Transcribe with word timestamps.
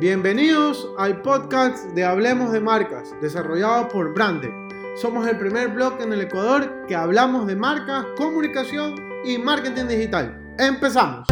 Bienvenidos 0.00 0.88
al 0.96 1.20
podcast 1.20 1.90
de 1.90 2.04
Hablemos 2.04 2.52
de 2.52 2.60
Marcas, 2.60 3.14
desarrollado 3.20 3.86
por 3.88 4.14
Brande. 4.14 4.50
Somos 4.96 5.28
el 5.28 5.36
primer 5.36 5.68
blog 5.68 6.00
en 6.00 6.14
el 6.14 6.22
Ecuador 6.22 6.86
que 6.88 6.94
hablamos 6.96 7.46
de 7.46 7.54
marcas, 7.54 8.06
comunicación 8.16 8.94
y 9.26 9.36
marketing 9.36 9.88
digital. 9.88 10.54
¡Empezamos! 10.58 11.26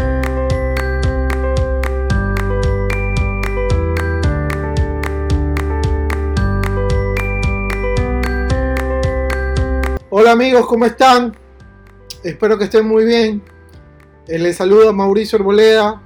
Hola 10.10 10.32
amigos, 10.32 10.66
¿cómo 10.66 10.84
están? 10.84 11.34
Espero 12.22 12.58
que 12.58 12.64
estén 12.64 12.86
muy 12.86 13.06
bien. 13.06 13.42
Eh, 14.26 14.38
les 14.38 14.56
saluda 14.56 14.92
Mauricio 14.92 15.38
Arboleda, 15.38 16.02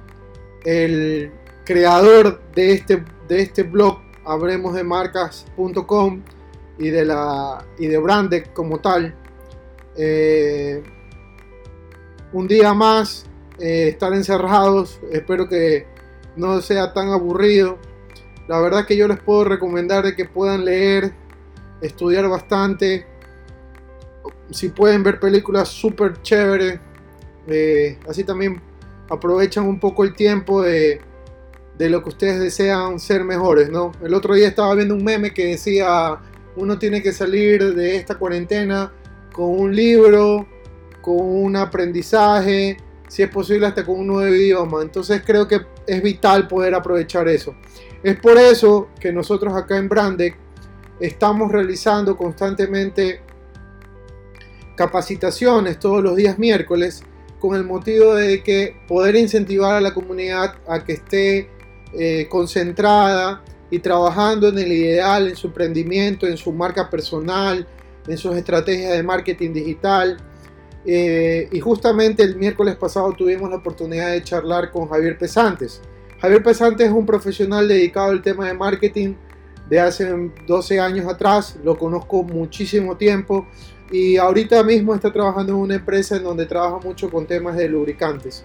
el 0.63 1.29
creador 1.63 2.41
de 2.55 2.73
este, 2.73 3.03
de 3.27 3.41
este 3.41 3.63
blog, 3.63 3.99
hablemos 4.25 4.73
de 4.75 4.83
marcas.com 4.83 6.21
y 6.77 6.89
de 6.89 7.05
la 7.05 7.65
y 7.77 7.87
de 7.87 7.97
Branded 7.97 8.47
como 8.53 8.79
tal. 8.79 9.15
Eh, 9.95 10.83
un 12.31 12.47
día 12.47 12.73
más 12.73 13.25
eh, 13.59 13.89
estar 13.89 14.13
encerrados, 14.13 14.99
espero 15.11 15.47
que 15.47 15.85
no 16.35 16.61
sea 16.61 16.93
tan 16.93 17.09
aburrido. 17.09 17.77
La 18.47 18.59
verdad 18.59 18.85
que 18.85 18.97
yo 18.97 19.07
les 19.07 19.19
puedo 19.19 19.45
recomendar 19.45 20.03
de 20.03 20.15
que 20.15 20.25
puedan 20.25 20.65
leer, 20.65 21.13
estudiar 21.81 22.27
bastante. 22.27 23.05
Si 24.51 24.69
pueden 24.69 25.03
ver 25.03 25.19
películas 25.19 25.69
súper 25.69 26.21
chéveres, 26.21 26.79
eh, 27.47 27.99
así 28.09 28.23
también 28.23 28.61
aprovechan 29.09 29.67
un 29.67 29.79
poco 29.79 30.03
el 30.03 30.13
tiempo 30.13 30.61
de, 30.61 31.01
de 31.77 31.89
lo 31.89 32.03
que 32.03 32.09
ustedes 32.09 32.39
desean 32.39 32.99
ser 32.99 33.23
mejores, 33.23 33.69
¿no? 33.69 33.91
El 34.03 34.13
otro 34.13 34.35
día 34.35 34.47
estaba 34.47 34.75
viendo 34.75 34.95
un 34.95 35.03
meme 35.03 35.33
que 35.33 35.47
decía, 35.47 36.19
uno 36.55 36.77
tiene 36.77 37.01
que 37.01 37.11
salir 37.11 37.73
de 37.73 37.95
esta 37.95 38.15
cuarentena 38.15 38.91
con 39.31 39.59
un 39.59 39.75
libro, 39.75 40.47
con 41.01 41.15
un 41.19 41.55
aprendizaje, 41.55 42.77
si 43.07 43.23
es 43.23 43.29
posible 43.29 43.67
hasta 43.67 43.85
con 43.85 43.99
un 43.99 44.07
nuevo 44.07 44.33
idioma. 44.33 44.81
Entonces 44.81 45.21
creo 45.25 45.47
que 45.47 45.61
es 45.87 46.01
vital 46.01 46.47
poder 46.47 46.75
aprovechar 46.75 47.27
eso. 47.27 47.55
Es 48.03 48.19
por 48.19 48.37
eso 48.37 48.89
que 48.99 49.11
nosotros 49.11 49.53
acá 49.55 49.77
en 49.77 49.89
Brandec 49.89 50.37
estamos 50.99 51.51
realizando 51.51 52.15
constantemente 52.15 53.21
capacitaciones 54.75 55.79
todos 55.79 56.03
los 56.03 56.15
días 56.15 56.37
miércoles 56.39 57.03
con 57.39 57.55
el 57.55 57.63
motivo 57.63 58.15
de 58.15 58.41
que 58.41 58.75
poder 58.87 59.15
incentivar 59.15 59.75
a 59.75 59.81
la 59.81 59.93
comunidad 59.93 60.55
a 60.67 60.83
que 60.83 60.93
esté 60.93 61.49
eh, 61.93 62.27
concentrada 62.29 63.43
y 63.69 63.79
trabajando 63.79 64.49
en 64.49 64.59
el 64.59 64.71
ideal, 64.71 65.27
en 65.27 65.35
su 65.35 65.47
emprendimiento, 65.47 66.27
en 66.27 66.37
su 66.37 66.51
marca 66.51 66.89
personal, 66.89 67.67
en 68.07 68.17
sus 68.17 68.35
estrategias 68.35 68.93
de 68.93 69.03
marketing 69.03 69.53
digital. 69.53 70.17
Eh, 70.85 71.47
y 71.51 71.59
justamente 71.59 72.23
el 72.23 72.35
miércoles 72.35 72.75
pasado 72.75 73.13
tuvimos 73.13 73.49
la 73.49 73.57
oportunidad 73.57 74.11
de 74.11 74.23
charlar 74.23 74.71
con 74.71 74.89
Javier 74.89 75.17
Pesantes. 75.17 75.81
Javier 76.19 76.43
Pesantes 76.43 76.87
es 76.87 76.93
un 76.93 77.05
profesional 77.05 77.67
dedicado 77.67 78.11
al 78.11 78.21
tema 78.21 78.47
de 78.47 78.53
marketing 78.53 79.15
de 79.69 79.79
hace 79.79 80.31
12 80.45 80.79
años 80.79 81.07
atrás, 81.07 81.57
lo 81.63 81.77
conozco 81.77 82.23
muchísimo 82.23 82.97
tiempo 82.97 83.47
y 83.91 84.17
ahorita 84.17 84.63
mismo 84.63 84.93
está 84.93 85.11
trabajando 85.11 85.53
en 85.53 85.59
una 85.59 85.75
empresa 85.75 86.15
en 86.15 86.23
donde 86.23 86.45
trabaja 86.45 86.79
mucho 86.83 87.09
con 87.09 87.25
temas 87.25 87.55
de 87.55 87.69
lubricantes. 87.69 88.43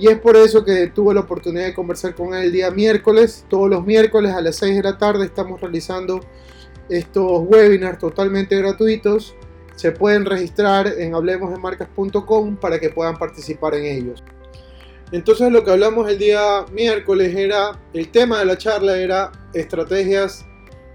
Y 0.00 0.08
es 0.08 0.18
por 0.18 0.34
eso 0.34 0.64
que 0.64 0.86
tuve 0.86 1.12
la 1.12 1.20
oportunidad 1.20 1.66
de 1.66 1.74
conversar 1.74 2.14
con 2.14 2.32
él 2.32 2.44
el 2.44 2.52
día 2.52 2.70
miércoles. 2.70 3.44
Todos 3.50 3.68
los 3.68 3.84
miércoles 3.84 4.32
a 4.32 4.40
las 4.40 4.56
6 4.56 4.76
de 4.76 4.82
la 4.82 4.96
tarde 4.96 5.26
estamos 5.26 5.60
realizando 5.60 6.20
estos 6.88 7.42
webinars 7.46 7.98
totalmente 7.98 8.56
gratuitos. 8.56 9.34
Se 9.76 9.92
pueden 9.92 10.24
registrar 10.24 10.86
en 10.86 11.14
hablemosdemarcas.com 11.14 12.56
para 12.56 12.80
que 12.80 12.88
puedan 12.88 13.18
participar 13.18 13.74
en 13.74 13.84
ellos. 13.84 14.24
Entonces 15.12 15.52
lo 15.52 15.64
que 15.64 15.70
hablamos 15.70 16.08
el 16.08 16.18
día 16.18 16.64
miércoles 16.72 17.36
era, 17.36 17.78
el 17.92 18.08
tema 18.08 18.38
de 18.38 18.46
la 18.46 18.56
charla 18.56 18.96
era 18.96 19.30
estrategias 19.52 20.46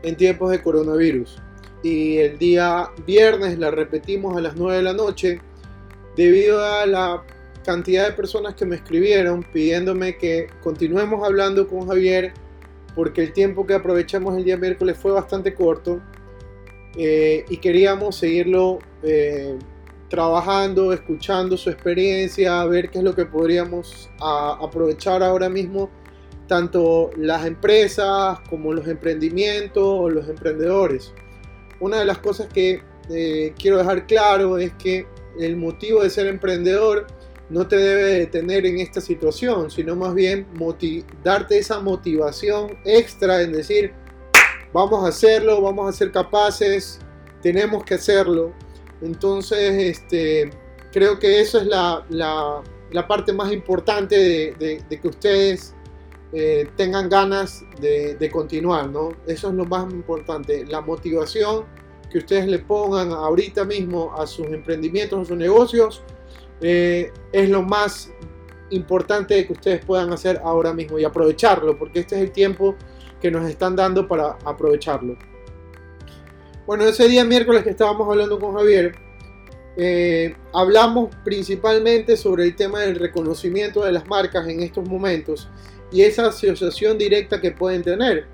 en 0.01 0.17
tiempos 0.17 0.49
de 0.49 0.63
coronavirus. 0.63 1.39
Y 1.83 2.17
el 2.17 2.39
día 2.39 2.89
viernes 3.05 3.59
la 3.59 3.69
repetimos 3.69 4.35
a 4.35 4.41
las 4.41 4.55
9 4.55 4.77
de 4.77 4.83
la 4.83 4.93
noche 4.93 5.41
debido 6.15 6.65
a 6.65 6.87
la 6.87 7.21
cantidad 7.65 8.05
de 8.05 8.13
personas 8.13 8.53
que 8.55 8.65
me 8.65 8.75
escribieron 8.75 9.43
pidiéndome 9.43 10.17
que 10.17 10.47
continuemos 10.61 11.25
hablando 11.25 11.67
con 11.67 11.87
Javier 11.87 12.33
porque 12.95 13.23
el 13.23 13.33
tiempo 13.33 13.65
que 13.65 13.73
aprovechamos 13.73 14.37
el 14.37 14.45
día 14.45 14.55
miércoles 14.55 14.97
fue 14.97 15.11
bastante 15.11 15.53
corto 15.53 15.99
eh, 16.95 17.43
y 17.49 17.57
queríamos 17.57 18.15
seguirlo 18.15 18.79
eh, 19.03 19.57
trabajando, 20.09 20.93
escuchando 20.93 21.57
su 21.57 21.69
experiencia, 21.69 22.61
a 22.61 22.65
ver 22.65 22.89
qué 22.89 22.99
es 22.99 23.03
lo 23.03 23.13
que 23.13 23.25
podríamos 23.25 24.09
aprovechar 24.19 25.23
ahora 25.23 25.49
mismo, 25.49 25.89
tanto 26.47 27.09
las 27.17 27.45
empresas 27.45 28.39
como 28.49 28.71
los 28.71 28.87
emprendimientos 28.87 29.83
o 29.83 30.09
los 30.09 30.29
emprendedores. 30.29 31.11
Una 31.81 31.99
de 31.99 32.05
las 32.05 32.19
cosas 32.19 32.47
que 32.47 32.81
eh, 33.09 33.53
quiero 33.59 33.77
dejar 33.77 34.07
claro 34.07 34.57
es 34.57 34.71
que 34.75 35.05
el 35.37 35.57
motivo 35.57 36.01
de 36.01 36.09
ser 36.09 36.27
emprendedor 36.27 37.07
no 37.49 37.67
te 37.67 37.77
debe 37.77 38.19
detener 38.19 38.65
en 38.65 38.79
esta 38.79 39.01
situación, 39.01 39.69
sino 39.69 39.95
más 39.95 40.13
bien 40.13 40.47
darte 41.23 41.57
esa 41.57 41.79
motivación 41.79 42.77
extra 42.83 43.41
en 43.41 43.51
decir, 43.51 43.93
vamos 44.73 45.05
a 45.05 45.09
hacerlo, 45.09 45.61
vamos 45.61 45.87
a 45.89 45.97
ser 45.97 46.11
capaces, 46.11 46.99
tenemos 47.41 47.83
que 47.83 47.95
hacerlo. 47.95 48.51
Entonces, 49.01 49.97
este, 49.97 50.49
creo 50.91 51.19
que 51.19 51.39
eso 51.39 51.59
es 51.59 51.67
la, 51.67 52.03
parte 53.07 53.31
más 53.31 53.51
importante 53.51 54.15
de, 54.57 54.83
que 54.89 55.07
ustedes 55.07 55.75
eh, 56.33 56.67
tengan 56.75 57.09
ganas 57.09 57.63
de, 57.79 58.15
de, 58.15 58.31
continuar, 58.31 58.89
¿no? 58.89 59.09
Eso 59.27 59.49
es 59.49 59.53
lo 59.53 59.65
más 59.65 59.91
importante, 59.93 60.65
la 60.65 60.81
motivación 60.81 61.65
que 62.11 62.17
ustedes 62.19 62.47
le 62.47 62.59
pongan 62.59 63.11
ahorita 63.11 63.65
mismo 63.65 64.13
a 64.17 64.25
sus 64.25 64.47
emprendimientos, 64.47 65.19
a 65.19 65.25
sus 65.25 65.37
negocios, 65.37 66.03
eh, 66.61 67.11
es 67.31 67.49
lo 67.49 67.61
más 67.61 68.11
importante 68.69 69.45
que 69.45 69.53
ustedes 69.53 69.85
puedan 69.85 70.11
hacer 70.11 70.41
ahora 70.43 70.73
mismo 70.73 70.99
y 70.99 71.03
aprovecharlo, 71.03 71.77
porque 71.77 71.99
este 71.99 72.15
es 72.15 72.21
el 72.21 72.31
tiempo 72.31 72.75
que 73.21 73.31
nos 73.31 73.47
están 73.49 73.75
dando 73.75 74.07
para 74.07 74.37
aprovecharlo. 74.43 75.17
Bueno, 76.65 76.85
ese 76.85 77.07
día 77.07 77.23
miércoles 77.23 77.63
que 77.63 77.69
estábamos 77.69 78.07
hablando 78.09 78.39
con 78.39 78.55
Javier, 78.55 78.95
eh, 79.77 80.35
hablamos 80.53 81.13
principalmente 81.23 82.17
sobre 82.17 82.45
el 82.45 82.55
tema 82.55 82.81
del 82.81 82.95
reconocimiento 82.95 83.83
de 83.83 83.91
las 83.91 84.07
marcas 84.07 84.47
en 84.47 84.61
estos 84.61 84.87
momentos 84.87 85.49
y 85.91 86.01
esa 86.01 86.27
asociación 86.27 86.97
directa 86.97 87.39
que 87.41 87.51
pueden 87.51 87.83
tener. 87.83 88.25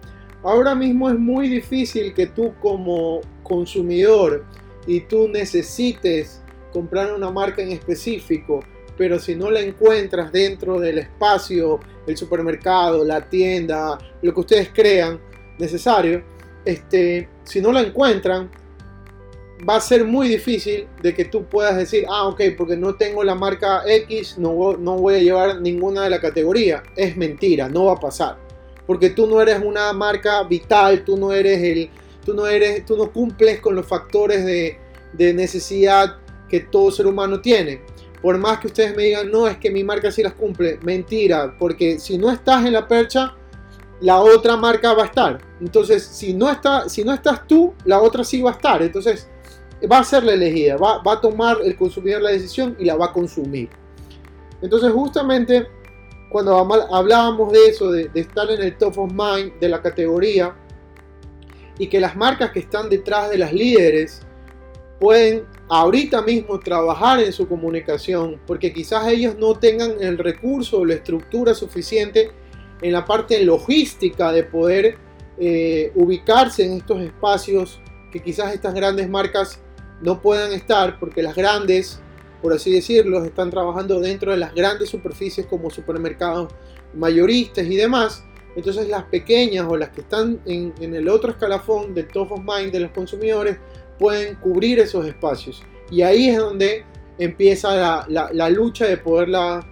Ahora 0.44 0.76
mismo 0.76 1.10
es 1.10 1.18
muy 1.18 1.50
difícil 1.50 2.14
que 2.14 2.28
tú 2.28 2.54
como 2.62 3.22
consumidor 3.44 4.46
y 4.88 5.02
tú 5.02 5.28
necesites 5.28 6.41
comprar 6.72 7.14
una 7.14 7.32
marca 7.32 7.62
en 7.62 7.72
específico, 7.72 8.64
pero 8.98 9.20
si 9.20 9.36
no 9.36 9.50
la 9.50 9.62
encuentras 9.62 10.32
dentro 10.32 10.80
del 10.80 11.00
espacio, 11.00 11.80
el 12.06 12.18
supermercado, 12.18 13.04
la 13.04 13.30
tienda, 13.30 13.98
lo 14.22 14.34
que 14.34 14.40
ustedes 14.40 14.70
crean 14.74 15.20
necesario, 15.58 16.24
este, 16.66 17.30
si 17.44 17.62
no 17.62 17.72
la 17.72 17.82
encuentran, 17.82 18.50
va 19.68 19.76
a 19.76 19.82
ser 19.82 20.06
muy 20.06 20.28
difícil 20.28 20.88
de 21.02 21.14
que 21.14 21.26
tú 21.26 21.46
puedas 21.46 21.76
decir, 21.76 22.06
ah, 22.10 22.28
ok, 22.28 22.42
porque 22.58 22.76
no 22.76 22.96
tengo 22.96 23.24
la 23.24 23.36
marca 23.36 23.84
X, 23.86 24.38
no, 24.38 24.76
no 24.78 24.98
voy 24.98 25.16
a 25.16 25.20
llevar 25.20 25.62
ninguna 25.62 26.04
de 26.04 26.10
la 26.10 26.20
categoría. 26.20 26.84
Es 26.96 27.16
mentira, 27.18 27.70
no 27.70 27.86
va 27.86 27.94
a 27.94 28.00
pasar. 28.00 28.38
Porque 28.88 29.12
tú 29.12 29.28
no 29.28 29.42
eres 29.42 29.62
una 29.64 29.94
marca 29.94 30.44
vital, 30.44 31.04
tú 31.04 31.18
no 31.18 31.32
eres 31.32 31.62
el, 31.62 31.90
tú 32.26 32.34
no 32.34 32.48
eres, 32.48 32.86
tú 32.86 32.98
no 32.98 33.12
cumples 33.12 33.60
con 33.60 33.76
los 33.76 33.86
factores 33.86 34.44
de, 34.46 34.78
de 35.14 35.34
necesidad 35.34 36.18
que 36.52 36.60
todo 36.60 36.92
ser 36.92 37.08
humano 37.08 37.40
tiene. 37.40 37.82
Por 38.22 38.38
más 38.38 38.60
que 38.60 38.68
ustedes 38.68 38.96
me 38.96 39.04
digan, 39.04 39.32
no, 39.32 39.48
es 39.48 39.58
que 39.58 39.72
mi 39.72 39.84
marca 39.84 40.12
sí 40.12 40.22
las 40.22 40.34
cumple, 40.34 40.78
mentira, 40.84 41.56
porque 41.58 41.98
si 41.98 42.18
no 42.18 42.30
estás 42.30 42.66
en 42.66 42.74
la 42.74 42.86
percha, 42.88 43.34
la 44.02 44.20
otra 44.20 44.58
marca 44.58 44.94
va 44.94 45.04
a 45.04 45.06
estar. 45.06 45.40
Entonces, 45.62 46.04
si 46.04 46.34
no, 46.34 46.52
está, 46.52 46.90
si 46.90 47.06
no 47.06 47.14
estás 47.14 47.48
tú, 47.48 47.74
la 47.86 48.02
otra 48.02 48.26
sí 48.26 48.42
va 48.42 48.52
a 48.52 48.54
estar. 48.54 48.82
Entonces, 48.82 49.30
va 49.90 50.00
a 50.00 50.04
ser 50.04 50.24
la 50.24 50.34
elegida, 50.34 50.76
va, 50.76 51.02
a 51.06 51.22
tomar 51.22 51.58
el 51.64 51.76
consumidor 51.78 52.22
la 52.22 52.32
decisión 52.32 52.76
y 52.78 52.86
la 52.86 52.96
va 52.96 53.06
a 53.06 53.14
consumir. 53.14 53.70
Entonces, 54.62 54.92
justamente 54.92 55.68
cuando 56.30 56.56
hablábamos 56.94 57.52
de 57.52 57.66
eso, 57.68 57.92
de, 57.92 58.10
de 58.10 58.22
estar 58.22 58.50
en 58.52 58.62
el 58.62 58.78
top 58.78 59.00
of 59.00 59.12
mind 59.12 59.58
de 59.60 59.70
la 59.70 59.82
categoría, 59.82 60.56
y 61.78 61.88
que 61.88 62.00
las 62.00 62.16
marcas 62.16 62.52
que 62.52 62.60
están 62.60 62.90
detrás 62.90 63.30
de 63.32 63.40
las 63.40 63.52
líderes 63.52 64.22
pueden 65.00 65.46
ahorita 65.74 66.22
mismo 66.24 66.60
trabajar 66.60 67.22
en 67.22 67.32
su 67.32 67.48
comunicación, 67.48 68.42
porque 68.46 68.74
quizás 68.74 69.08
ellos 69.08 69.38
no 69.40 69.56
tengan 69.56 69.94
el 70.02 70.18
recurso 70.18 70.80
o 70.80 70.86
la 70.86 70.96
estructura 70.96 71.54
suficiente 71.54 72.30
en 72.82 72.92
la 72.92 73.06
parte 73.06 73.42
logística 73.46 74.34
de 74.34 74.44
poder 74.44 74.98
eh, 75.40 75.94
ubicarse 75.96 76.66
en 76.66 76.74
estos 76.74 77.00
espacios 77.00 77.80
que 78.12 78.20
quizás 78.20 78.54
estas 78.54 78.74
grandes 78.74 79.10
marcas 79.10 79.62
no 80.02 80.22
puedan 80.22 80.52
estar 80.52 81.00
porque 81.00 81.24
las 81.24 81.36
grandes, 81.36 82.02
por 82.42 82.52
así 82.52 82.74
decirlo, 82.74 83.24
están 83.24 83.50
trabajando 83.50 84.02
dentro 84.02 84.32
de 84.32 84.40
las 84.40 84.54
grandes 84.54 84.90
superficies 84.90 85.46
como 85.46 85.70
supermercados 85.70 86.52
mayoristas 86.94 87.66
y 87.66 87.78
demás. 87.78 88.26
Entonces 88.58 88.90
las 88.90 89.04
pequeñas 89.04 89.66
o 89.70 89.78
las 89.78 89.92
que 89.92 90.02
están 90.02 90.42
en, 90.46 90.74
el 90.82 91.08
otro 91.08 91.32
escalafón 91.32 91.94
del 91.94 92.10
top 92.10 92.34
of 92.34 92.42
mind 92.42 92.74
de 92.74 92.82
los 92.82 92.92
consumidores 92.92 93.58
pueden 94.02 94.36
cubrir 94.36 94.80
esos 94.80 95.06
espacios. 95.06 95.62
Y 95.92 96.02
ahí 96.02 96.30
es 96.30 96.38
donde 96.40 96.84
empieza 97.20 98.08
la, 98.08 98.50
lucha 98.50 98.88
de 98.88 98.98
poderla 98.98 99.64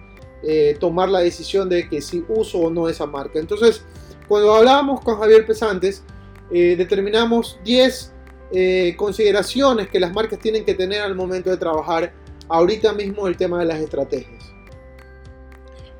eh, 0.44 0.76
tomar 0.78 1.08
la 1.08 1.18
decisión 1.18 1.68
de 1.68 1.88
que 1.88 2.00
si 2.00 2.24
uso 2.28 2.58
o 2.58 2.70
no 2.70 2.88
esa 2.88 3.06
marca. 3.06 3.40
Entonces, 3.40 3.84
cuando 4.28 4.54
hablábamos 4.54 5.00
con 5.00 5.18
Javier 5.18 5.44
Pesantes, 5.44 6.04
eh, 6.52 6.76
determinamos 6.76 7.58
10 7.64 8.12
eh, 8.52 8.94
consideraciones 8.96 9.88
que 9.88 9.98
las 9.98 10.12
marcas 10.12 10.38
tienen 10.38 10.64
que 10.64 10.74
tener 10.74 11.02
al 11.02 11.16
momento 11.16 11.50
de 11.50 11.56
trabajar 11.56 12.12
ahorita 12.48 12.92
mismo 12.92 13.26
el 13.26 13.36
tema 13.36 13.58
de 13.58 13.64
las 13.64 13.80
estrategias. 13.80 14.52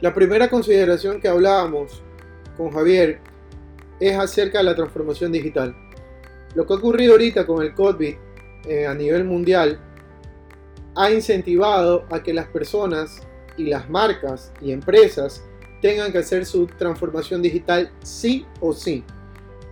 La 0.00 0.14
primera 0.14 0.48
consideración 0.48 1.20
que 1.20 1.26
hablábamos 1.26 2.00
con 2.56 2.70
Javier 2.70 3.18
es 3.98 4.16
acerca 4.16 4.58
de 4.58 4.64
la 4.64 4.76
transformación 4.76 5.32
digital. 5.32 5.74
Lo 6.54 6.66
que 6.66 6.72
ha 6.72 6.76
ocurrido 6.76 7.12
ahorita 7.12 7.46
con 7.46 7.62
el 7.62 7.74
COVID 7.74 8.14
eh, 8.68 8.86
a 8.86 8.94
nivel 8.94 9.24
mundial 9.24 9.80
ha 10.96 11.10
incentivado 11.10 12.04
a 12.10 12.22
que 12.22 12.34
las 12.34 12.46
personas 12.48 13.20
y 13.56 13.64
las 13.64 13.88
marcas 13.88 14.52
y 14.60 14.72
empresas 14.72 15.44
tengan 15.80 16.12
que 16.12 16.18
hacer 16.18 16.44
su 16.44 16.66
transformación 16.66 17.42
digital 17.42 17.90
sí 18.02 18.46
o 18.60 18.72
sí. 18.72 19.04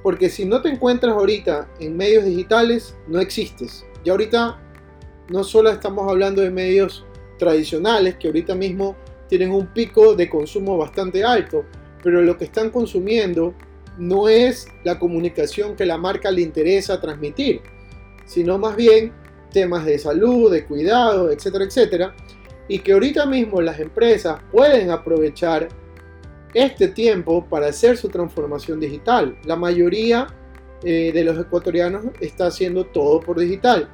Porque 0.02 0.30
si 0.30 0.44
no 0.44 0.62
te 0.62 0.68
encuentras 0.68 1.12
ahorita 1.12 1.68
en 1.80 1.96
medios 1.96 2.24
digitales, 2.24 2.96
no 3.08 3.20
existes. 3.20 3.84
Y 4.04 4.10
ahorita 4.10 4.58
no 5.28 5.44
solo 5.44 5.70
estamos 5.70 6.08
hablando 6.08 6.40
de 6.40 6.50
medios 6.50 7.04
tradicionales, 7.38 8.16
que 8.16 8.28
ahorita 8.28 8.54
mismo 8.54 8.96
tienen 9.28 9.50
un 9.50 9.66
pico 9.66 10.14
de 10.14 10.28
consumo 10.28 10.78
bastante 10.78 11.24
alto, 11.24 11.64
pero 12.02 12.22
lo 12.22 12.38
que 12.38 12.44
están 12.44 12.70
consumiendo 12.70 13.54
no 13.98 14.28
es 14.28 14.68
la 14.84 14.98
comunicación 14.98 15.76
que 15.76 15.84
la 15.84 15.98
marca 15.98 16.30
le 16.30 16.42
interesa 16.42 17.00
transmitir, 17.00 17.60
sino 18.24 18.58
más 18.58 18.76
bien 18.76 19.12
temas 19.52 19.84
de 19.84 19.98
salud, 19.98 20.50
de 20.50 20.64
cuidado, 20.64 21.30
etcétera, 21.30 21.64
etcétera, 21.64 22.14
y 22.68 22.78
que 22.80 22.92
ahorita 22.92 23.26
mismo 23.26 23.60
las 23.60 23.80
empresas 23.80 24.40
pueden 24.52 24.90
aprovechar 24.90 25.68
este 26.54 26.88
tiempo 26.88 27.44
para 27.44 27.68
hacer 27.68 27.96
su 27.96 28.08
transformación 28.08 28.80
digital. 28.80 29.36
La 29.44 29.56
mayoría 29.56 30.26
eh, 30.82 31.10
de 31.12 31.24
los 31.24 31.38
ecuatorianos 31.38 32.06
está 32.20 32.46
haciendo 32.46 32.84
todo 32.84 33.20
por 33.20 33.38
digital. 33.38 33.88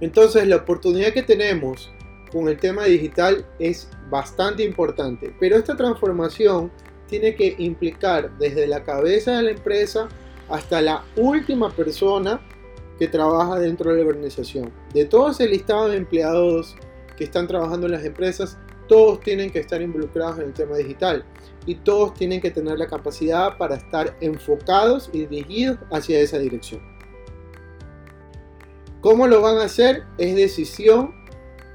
Entonces 0.00 0.46
la 0.48 0.56
oportunidad 0.56 1.12
que 1.12 1.22
tenemos 1.22 1.92
con 2.32 2.48
el 2.48 2.58
tema 2.58 2.84
digital 2.84 3.46
es 3.58 3.88
bastante 4.08 4.62
importante, 4.64 5.34
pero 5.38 5.56
esta 5.56 5.76
transformación 5.76 6.70
tiene 7.10 7.34
que 7.34 7.56
implicar 7.58 8.38
desde 8.38 8.66
la 8.68 8.84
cabeza 8.84 9.36
de 9.36 9.42
la 9.42 9.50
empresa 9.50 10.08
hasta 10.48 10.80
la 10.80 11.04
última 11.16 11.70
persona 11.70 12.40
que 12.98 13.08
trabaja 13.08 13.58
dentro 13.58 13.92
de 13.92 14.04
la 14.04 14.10
organización. 14.10 14.72
De 14.94 15.04
todo 15.04 15.30
ese 15.30 15.48
listado 15.48 15.88
de 15.88 15.96
empleados 15.96 16.76
que 17.16 17.24
están 17.24 17.48
trabajando 17.48 17.86
en 17.86 17.92
las 17.92 18.04
empresas, 18.04 18.56
todos 18.88 19.20
tienen 19.20 19.50
que 19.50 19.58
estar 19.58 19.82
involucrados 19.82 20.38
en 20.38 20.46
el 20.46 20.52
tema 20.52 20.76
digital 20.76 21.24
y 21.66 21.74
todos 21.74 22.14
tienen 22.14 22.40
que 22.40 22.50
tener 22.50 22.78
la 22.78 22.86
capacidad 22.86 23.56
para 23.58 23.76
estar 23.76 24.16
enfocados 24.20 25.10
y 25.12 25.26
dirigidos 25.26 25.78
hacia 25.90 26.20
esa 26.20 26.38
dirección. 26.38 26.80
¿Cómo 29.00 29.26
lo 29.26 29.40
van 29.40 29.58
a 29.58 29.64
hacer? 29.64 30.04
Es 30.18 30.36
decisión 30.36 31.14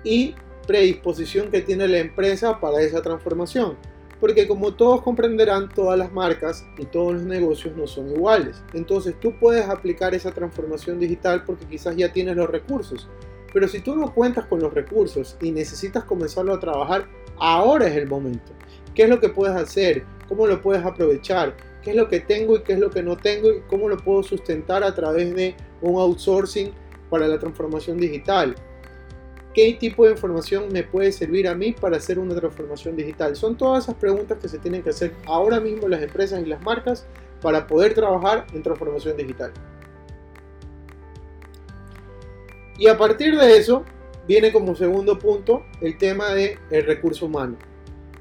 y 0.04 0.36
predisposición 0.68 1.50
que 1.50 1.62
tiene 1.62 1.88
la 1.88 2.00
empresa 2.00 2.60
para 2.60 2.81
esa 2.81 3.02
transformación. 3.02 3.78
Porque 4.20 4.48
como 4.48 4.74
todos 4.74 5.02
comprenderán, 5.02 5.70
todas 5.70 6.00
las 6.00 6.12
marcas 6.12 6.66
y 6.78 6.86
todos 6.86 7.14
los 7.14 7.24
negocios 7.24 7.76
no 7.76 7.86
son 7.86 8.10
iguales. 8.12 8.64
Entonces 8.74 9.20
tú 9.20 9.34
puedes 9.40 9.68
aplicar 9.68 10.16
esa 10.16 10.32
transformación 10.32 11.00
digital 11.00 11.44
porque 11.46 11.66
quizás 11.66 11.96
ya 11.96 12.12
tienes 12.12 12.36
los 12.36 12.50
recursos. 12.50 13.10
Pero 13.54 13.68
si 13.68 13.80
tú 13.80 13.96
no 13.96 14.14
cuentas 14.14 14.46
con 14.46 14.60
los 14.60 14.74
recursos 14.74 15.38
y 15.42 15.52
necesitas 15.52 16.04
comenzarlo 16.04 16.54
a 16.54 16.60
trabajar, 16.60 17.08
ahora 17.38 17.88
es 17.88 17.96
el 17.96 18.08
momento. 18.08 18.52
¿Qué 18.94 19.04
es 19.04 19.10
lo 19.10 19.20
que 19.20 19.30
puedes 19.30 19.56
hacer? 19.56 20.04
¿Cómo 20.28 20.48
lo 20.48 20.62
puedes 20.62 20.84
aprovechar? 20.84 21.56
¿Qué 21.84 21.92
es 21.92 21.96
lo 21.96 22.08
que 22.08 22.20
tengo 22.20 22.56
y 22.56 22.64
qué 22.64 22.74
es 22.74 22.80
lo 22.80 22.90
que 22.90 23.04
no 23.04 23.16
tengo? 23.16 23.52
¿Y 23.52 23.62
cómo 23.68 23.88
lo 23.88 23.98
puedo 23.98 24.24
sustentar 24.24 24.84
a 24.84 24.96
través 24.96 25.36
de 25.36 25.56
un 25.82 26.00
outsourcing 26.00 26.72
para 27.10 27.28
la 27.28 27.38
transformación 27.38 27.98
digital? 27.98 28.56
¿Qué 29.56 29.74
tipo 29.80 30.04
de 30.04 30.12
información 30.12 30.68
me 30.74 30.84
puede 30.84 31.13
servir 31.13 31.48
a 31.48 31.56
mí 31.56 31.72
para 31.72 31.96
hacer 31.96 32.19
una 32.19 32.36
transformación 32.36 32.98
digital? 32.98 33.38
Son 33.38 33.56
todas 33.56 33.86
esas 33.86 33.96
preguntas 33.96 34.38
que 34.38 34.50
se 34.50 34.60
tienen 34.60 34.84
que 34.84 34.90
hacer 34.90 35.13
ahora 35.25 35.62
mismo 35.62 35.88
las 35.88 36.02
empresas 36.02 36.44
y 36.44 36.46
las 36.46 36.62
marcas 36.62 37.07
para 37.42 37.66
poder 37.66 37.94
trabajar 37.94 38.46
en 38.54 38.62
transformación 38.62 39.16
digital. 39.16 39.54
Y 42.78 42.90
a 42.90 42.98
partir 42.98 43.40
de 43.40 43.56
eso, 43.56 43.86
viene 44.28 44.52
como 44.52 44.75
segundo 44.75 45.18
punto 45.18 45.63
el 45.80 45.98
tema 45.98 46.34
del 46.34 46.60
el 46.69 46.86
recurso 46.86 47.28
humano. 47.28 47.56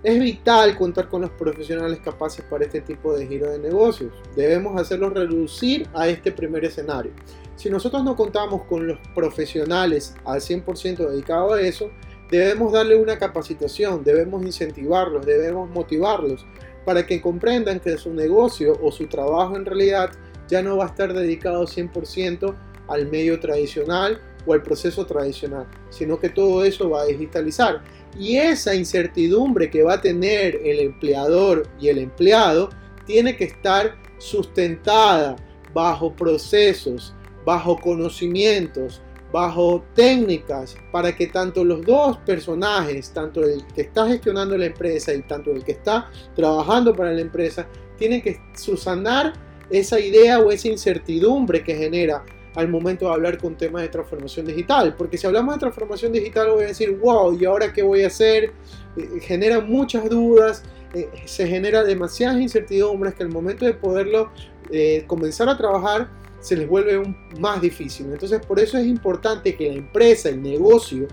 Es 0.05 0.21
vital 0.21 0.77
contar 0.77 1.09
con 1.09 1.23
los 1.23 1.31
profesionales 1.31 1.99
capaces 2.05 2.45
para 2.45 2.67
este 2.67 2.83
tipo 2.83 3.17
de 3.17 3.27
giro 3.27 3.51
de 3.51 3.59
negocios. 3.59 4.13
Debemos 4.37 4.79
hacerlos 4.79 5.15
reducir 5.15 5.89
a 5.95 6.07
este 6.09 6.31
primer 6.31 6.63
escenario. 6.63 7.11
Si 7.57 7.71
nosotros 7.71 8.05
no 8.05 8.15
contamos 8.15 8.65
con 8.65 8.87
los 8.87 8.99
profesionales 9.15 10.15
al 10.27 10.43
100% 10.43 11.09
dedicados 11.09 11.55
a 11.55 11.61
eso, 11.63 11.91
debemos 12.31 12.75
darle 12.75 12.97
una 12.97 13.17
capacitación, 13.17 14.05
debemos 14.05 14.45
incentivarlos, 14.45 15.25
debemos 15.25 15.71
motivarlos 15.71 16.45
para 16.85 17.07
que 17.07 17.23
comprendan 17.23 17.81
que 17.81 17.97
su 17.97 18.13
negocio 18.13 18.79
o 18.83 18.93
su 18.93 19.07
trabajo 19.07 19.57
en 19.57 19.65
realidad 19.65 20.11
ya 20.49 20.61
no 20.61 20.77
va 20.77 20.85
a 20.85 20.89
estar 20.89 21.15
dedicado 21.15 21.65
100% 21.65 22.55
al 22.89 23.11
medio 23.11 23.41
tradicional 23.41 24.21
o 24.47 24.55
el 24.55 24.63
proceso 24.63 25.07
tradicional, 25.07 25.67
sino 25.91 26.19
que 26.19 26.29
todo 26.29 26.65
eso 26.65 26.91
va 26.91 27.03
a 27.03 27.07
digitalizar. 27.07 27.83
Y 28.19 28.37
esa 28.37 28.75
incertidumbre 28.75 29.71
que 29.71 29.83
va 29.83 29.95
a 29.95 30.01
tener 30.01 30.61
el 30.65 30.81
empleador 30.81 31.67
y 31.81 31.89
el 31.89 31.99
empleado 31.99 32.71
tiene 33.07 33.37
que 33.37 33.45
estar 33.45 33.97
sustentada 34.19 35.37
bajo 35.73 36.15
procesos, 36.15 37.15
bajo 37.45 37.77
conocimientos, 37.77 39.03
bajo 39.33 39.85
técnicas 39.95 40.77
para 40.93 41.15
que 41.15 41.27
tanto 41.27 41.65
los 41.65 41.85
dos 41.85 42.19
personajes, 42.19 43.11
tanto 43.11 43.43
el 43.43 43.67
que 43.75 43.83
está 43.83 44.07
gestionando 44.07 44.57
la 44.57 44.67
empresa 44.67 45.13
y 45.13 45.23
tanto 45.23 45.51
el 45.51 45.65
que 45.65 45.73
está 45.73 46.09
trabajando 46.37 46.95
para 46.95 47.11
la 47.13 47.21
empresa, 47.21 47.67
tienen 47.99 48.23
que 48.23 48.41
susanar 48.55 49.33
esa 49.71 49.99
idea 49.99 50.39
o 50.39 50.53
esa 50.53 50.69
incertidumbre 50.69 51.65
que 51.65 51.75
genera 51.75 52.25
al 52.55 52.69
momento 52.69 53.07
de 53.07 53.13
hablar 53.13 53.39
con 53.39 53.57
temas 53.57 53.83
de 53.83 53.89
transformación 53.89 54.47
digital. 54.47 54.95
Porque 54.97 55.19
si 55.19 55.27
hablamos 55.27 55.55
de 55.55 55.61
transformación 55.61 56.13
digital 56.13 56.51
voy 56.51 56.65
a 56.65 56.69
decir, 56.69 56.99
wow, 56.99 57.37
¿y 57.39 57.45
ahora 57.45 57.73
qué 57.73 57.83
voy 57.83 58.03
a 58.03 58.09
hacer? 58.09 58.53
Eh, 58.97 59.21
genera 59.21 59.61
muchas 59.61 60.09
dudas, 60.09 60.63
eh, 60.95 61.09
se 61.25 61.47
genera 61.47 61.85
demasiadas 61.85 62.41
incertidumbres 62.41 63.15
que 63.15 63.23
al 63.23 63.31
momento 63.31 63.65
de 63.65 63.75
poderlo 63.75 64.31
eh, 64.71 65.05
comenzar 65.07 65.49
a 65.49 65.57
trabajar 65.57 66.09
se 66.41 66.57
les 66.57 66.69
vuelve 66.69 67.03
más 67.39 67.61
difícil. 67.61 68.07
Entonces 68.13 68.45
por 68.45 68.61
eso 68.61 68.79
es 68.79 68.87
importante 68.87 69.57
que 69.57 69.69
la 69.69 69.79
empresa, 69.79 70.29
el 70.29 70.43
negocio, 70.43 71.09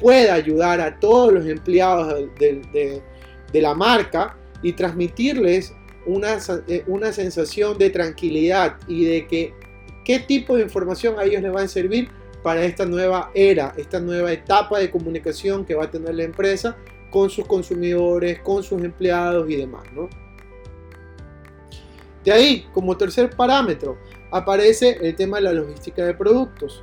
pueda 0.00 0.34
ayudar 0.34 0.80
a 0.80 0.98
todos 1.00 1.32
los 1.32 1.46
empleados 1.46 2.30
de, 2.38 3.02
de 3.52 3.60
la 3.60 3.74
marca 3.74 4.36
y 4.62 4.72
transmitirles 4.72 5.72
una, 6.06 6.38
una 6.86 7.12
sensación 7.12 7.76
de 7.76 7.90
tranquilidad 7.90 8.76
y 8.86 9.04
de 9.04 9.26
que 9.26 9.54
qué 10.08 10.18
tipo 10.18 10.56
de 10.56 10.62
información 10.62 11.18
a 11.18 11.24
ellos 11.24 11.42
les 11.42 11.54
va 11.54 11.60
a 11.60 11.68
servir 11.68 12.08
para 12.42 12.64
esta 12.64 12.86
nueva 12.86 13.30
era, 13.34 13.74
esta 13.76 14.00
nueva 14.00 14.32
etapa 14.32 14.78
de 14.78 14.90
comunicación 14.90 15.66
que 15.66 15.74
va 15.74 15.84
a 15.84 15.90
tener 15.90 16.14
la 16.14 16.22
empresa 16.22 16.78
con 17.10 17.28
sus 17.28 17.46
consumidores, 17.46 18.40
con 18.40 18.62
sus 18.62 18.82
empleados 18.82 19.50
y 19.50 19.56
demás. 19.56 19.82
De 22.24 22.32
ahí, 22.32 22.66
como 22.72 22.96
tercer 22.96 23.28
parámetro, 23.36 23.98
aparece 24.30 24.96
el 25.02 25.14
tema 25.14 25.36
de 25.36 25.42
la 25.42 25.52
logística 25.52 26.02
de 26.06 26.14
productos. 26.14 26.80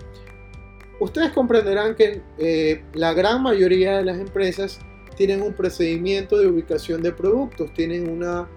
Ustedes 0.99 1.31
comprenderán 1.31 1.95
que 1.95 2.21
eh, 2.37 2.83
la 2.93 3.13
gran 3.15 3.41
mayoría 3.41 3.97
de 3.97 4.05
las 4.05 4.19
empresas 4.19 4.79
tienen 5.17 5.41
un 5.41 5.53
procedimiento 5.53 6.37
de 6.37 6.45
ubicación 6.45 7.01
de 7.01 7.11
productos, 7.11 7.73
tienen 7.73 8.07
una 8.07 8.47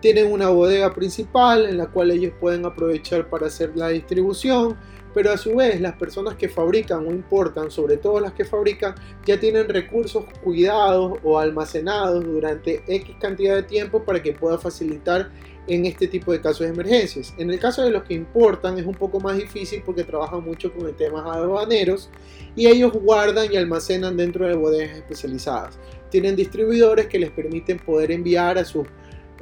tienen 0.00 0.30
una 0.32 0.48
bodega 0.48 0.94
principal 0.94 1.66
en 1.66 1.78
la 1.78 1.86
cual 1.86 2.10
ellos 2.10 2.32
pueden 2.40 2.64
aprovechar 2.64 3.28
para 3.28 3.46
hacer 3.46 3.72
la 3.74 3.88
distribución, 3.88 4.76
pero 5.14 5.32
a 5.32 5.36
su 5.36 5.56
vez 5.56 5.80
las 5.80 5.96
personas 5.96 6.34
que 6.36 6.48
fabrican 6.48 7.06
o 7.06 7.10
importan, 7.10 7.70
sobre 7.70 7.96
todo 7.96 8.20
las 8.20 8.32
que 8.32 8.44
fabrican, 8.44 8.94
ya 9.26 9.40
tienen 9.40 9.68
recursos 9.68 10.24
cuidados 10.44 11.18
o 11.24 11.38
almacenados 11.38 12.24
durante 12.24 12.82
X 12.86 13.16
cantidad 13.20 13.56
de 13.56 13.62
tiempo 13.64 14.04
para 14.04 14.22
que 14.22 14.32
pueda 14.32 14.58
facilitar 14.58 15.30
en 15.66 15.84
este 15.86 16.08
tipo 16.08 16.32
de 16.32 16.40
casos 16.40 16.60
de 16.60 16.68
emergencias. 16.72 17.34
En 17.36 17.50
el 17.50 17.58
caso 17.58 17.82
de 17.82 17.90
los 17.90 18.04
que 18.04 18.14
importan 18.14 18.78
es 18.78 18.86
un 18.86 18.94
poco 18.94 19.20
más 19.20 19.36
difícil 19.36 19.82
porque 19.84 20.04
trabajan 20.04 20.42
mucho 20.42 20.72
con 20.72 20.86
el 20.86 20.94
temas 20.94 21.24
aduaneros 21.26 22.10
y 22.56 22.66
ellos 22.66 22.92
guardan 22.92 23.52
y 23.52 23.56
almacenan 23.56 24.16
dentro 24.16 24.46
de 24.46 24.54
bodegas 24.54 24.96
especializadas. 24.96 25.78
Tienen 26.10 26.36
distribuidores 26.36 27.06
que 27.06 27.18
les 27.18 27.30
permiten 27.30 27.78
poder 27.78 28.10
enviar 28.10 28.56
a 28.56 28.64
sus, 28.64 28.86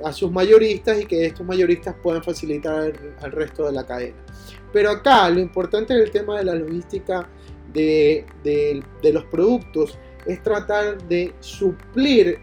a 0.04 0.12
sus 0.12 0.30
mayoristas 0.30 1.00
y 1.00 1.06
que 1.06 1.26
estos 1.26 1.46
mayoristas 1.46 1.94
puedan 2.02 2.22
facilitar 2.22 2.92
al, 3.20 3.32
resto 3.32 3.66
de 3.66 3.72
la 3.72 3.86
cadena. 3.86 4.16
Pero 4.72 4.90
acá 4.90 5.28
lo 5.30 5.40
importante 5.40 5.94
del 5.94 6.10
tema 6.10 6.38
de 6.38 6.44
la 6.44 6.54
logística 6.54 7.28
de, 7.72 8.24
de 8.42 9.12
los 9.12 9.24
productos 9.24 9.98
es 10.26 10.42
tratar 10.42 11.02
de 11.08 11.34
suplir 11.40 12.38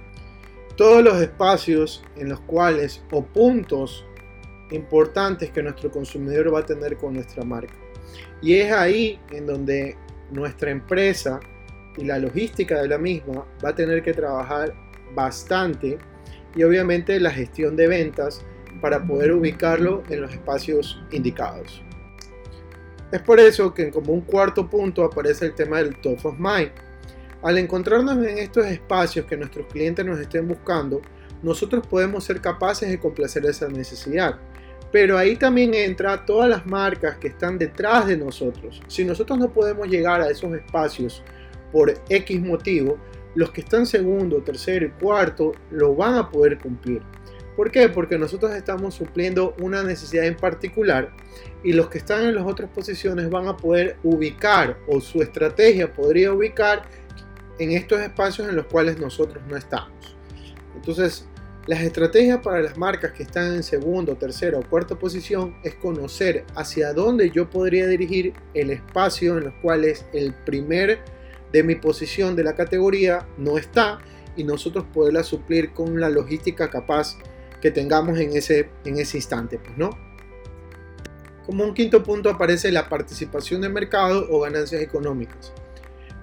todos 0.76 1.04
los 1.04 1.22
espacios 1.22 2.04
en 2.16 2.30
los 2.30 2.40
cuales 2.42 3.04
o 3.12 3.24
puntos 3.24 4.06
importantes 4.72 5.52
que 5.52 5.62
nuestro 5.62 5.92
consumidor 5.92 6.54
va 6.54 6.60
a 6.60 6.66
tener 6.66 6.98
con 6.98 7.14
nuestra 7.14 7.44
marca. 7.44 7.74
Y 8.42 8.56
es 8.56 8.72
ahí 8.72 9.20
en 9.32 9.46
donde 9.46 9.96
nuestra 10.32 10.72
empresa 10.72 11.40
y 11.98 12.06
la 12.06 12.18
logística 12.18 12.82
de 12.82 12.88
la 12.88 12.98
misma 12.98 13.46
va 13.64 13.70
a 13.70 13.76
tener 13.76 14.02
que 14.02 14.14
trabajar 14.14 14.74
bastante 15.14 16.00
y 16.56 16.64
obviamente 16.64 17.20
la 17.20 17.32
gestión 17.32 17.76
de 17.76 17.88
ventas 17.88 18.42
para 18.82 19.06
poder 19.06 19.32
ubicarlo 19.34 20.04
en 20.10 20.22
los 20.22 20.32
espacios 20.32 21.02
indicados. 21.12 21.82
Es 23.12 23.22
por 23.22 23.40
eso 23.40 23.74
que 23.74 23.92
como 23.92 24.14
un 24.14 24.22
cuarto 24.22 24.70
punto 24.70 25.04
aparece 25.04 25.46
el 25.46 25.54
tema 25.54 25.78
del 25.78 25.96
top 25.98 26.26
of 26.26 26.36
mind 26.40 26.72
al 27.44 27.58
encontrarnos 27.58 28.26
en 28.26 28.38
estos 28.38 28.66
espacios 28.66 29.26
que 29.26 29.36
nuestros 29.36 29.68
clientes 29.68 30.06
nos 30.06 30.18
estén 30.18 30.48
buscando, 30.48 31.02
nosotros 31.42 31.86
podemos 31.86 32.24
ser 32.24 32.40
capaces 32.40 32.90
de 32.90 32.98
complacer 32.98 33.46
esa 33.46 33.68
necesidad. 33.68 34.40
Pero 34.94 35.18
ahí 35.18 35.36
también 35.36 35.74
entra 35.74 36.26
todas 36.26 36.50
las 36.50 36.66
marcas 36.66 37.18
que 37.18 37.28
están 37.28 37.58
detrás 37.58 38.08
de 38.08 38.16
nosotros. 38.16 38.82
Si 38.88 39.04
nosotros 39.04 39.38
no 39.40 39.52
podemos 39.52 39.90
llegar 39.90 40.22
a 40.22 40.30
esos 40.30 40.54
espacios 40.54 41.22
por 41.74 41.94
X 42.08 42.42
motivo, 42.42 42.98
los 43.36 43.52
que 43.52 43.62
están 43.62 43.86
segundo, 43.86 44.42
tercero 44.42 44.86
y 44.86 44.90
cuarto 44.92 45.54
lo 45.72 45.96
van 45.96 46.16
a 46.16 46.30
poder 46.30 46.58
cumplir. 46.60 47.02
¿Por 47.56 47.70
qué? 47.70 47.88
Porque 47.90 48.18
nosotros 48.18 48.54
estamos 48.56 48.96
supliendo 48.96 49.56
una 49.60 49.84
necesidad 49.84 50.26
en 50.26 50.36
particular 50.36 51.12
y 51.64 51.74
los 51.74 51.90
que 51.90 52.00
están 52.00 52.24
en 52.24 52.36
las 52.36 52.46
otras 52.46 52.70
posiciones 52.70 53.30
van 53.30 53.48
a 53.48 53.56
poder 53.56 53.98
ubicar 54.04 54.78
o 54.88 55.00
su 55.00 55.22
estrategia 55.22 55.94
podría 55.94 56.34
ubicar 56.34 56.84
en 57.60 57.72
estos 57.72 58.02
espacios 58.02 58.50
en 58.50 58.56
los 58.56 58.66
cuales 58.66 59.00
nosotros 59.00 59.44
no 59.48 59.56
estamos. 59.56 60.18
Entonces, 60.76 61.28
las 61.68 61.82
estrategias 61.82 62.40
para 62.40 62.62
las 62.62 62.78
marcas 62.78 63.12
que 63.12 63.24
están 63.24 63.54
en 63.54 63.64
segundo, 63.64 64.18
tercera 64.18 64.58
o 64.58 64.64
cuarta 64.64 64.96
posición 64.96 65.56
es 65.64 65.76
conocer 65.76 66.44
hacia 66.56 66.92
dónde 66.92 67.30
yo 67.30 67.50
podría 67.50 67.88
dirigir 67.88 68.34
el 68.54 68.72
espacio 68.72 69.38
en 69.38 69.46
los 69.46 69.54
cuales 69.62 70.06
el 70.12 70.34
primer 70.34 71.00
de 71.54 71.64
mi 71.64 71.76
posición 71.76 72.36
de 72.36 72.44
la 72.44 72.56
categoría 72.56 73.28
no 73.38 73.58
está 73.58 74.00
y 74.36 74.44
nosotros 74.44 74.86
poderla 74.92 75.24
suplir 75.24 75.72
con 75.72 76.00
la 76.00 76.10
logística 76.10 76.70
capaz 76.70 77.18
que 77.62 77.72
tengamos 77.72 78.20
en 78.20 78.36
ese, 78.36 78.70
en 78.84 78.98
ese 78.98 79.18
instante, 79.18 79.60
pues 79.60 79.78
no. 79.78 79.92
Como 81.46 81.64
un 81.64 81.74
quinto 81.74 82.04
punto 82.04 82.30
aparece 82.30 82.72
la 82.72 82.90
participación 82.90 83.62
de 83.62 83.70
mercado 83.70 84.28
o 84.30 84.42
ganancias 84.42 84.82
económicas. 84.82 85.54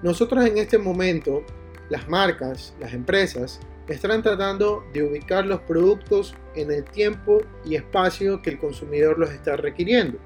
Nosotros 0.03 0.45
en 0.45 0.57
este 0.57 0.77
momento, 0.77 1.43
las 1.89 2.09
marcas, 2.09 2.73
las 2.79 2.93
empresas, 2.93 3.59
están 3.87 4.21
tratando 4.21 4.83
de 4.93 5.03
ubicar 5.03 5.45
los 5.45 5.61
productos 5.61 6.35
en 6.55 6.71
el 6.71 6.83
tiempo 6.83 7.41
y 7.65 7.75
espacio 7.75 8.41
que 8.41 8.51
el 8.51 8.59
consumidor 8.59 9.17
los 9.19 9.31
está 9.31 9.55
requiriendo. 9.57 10.17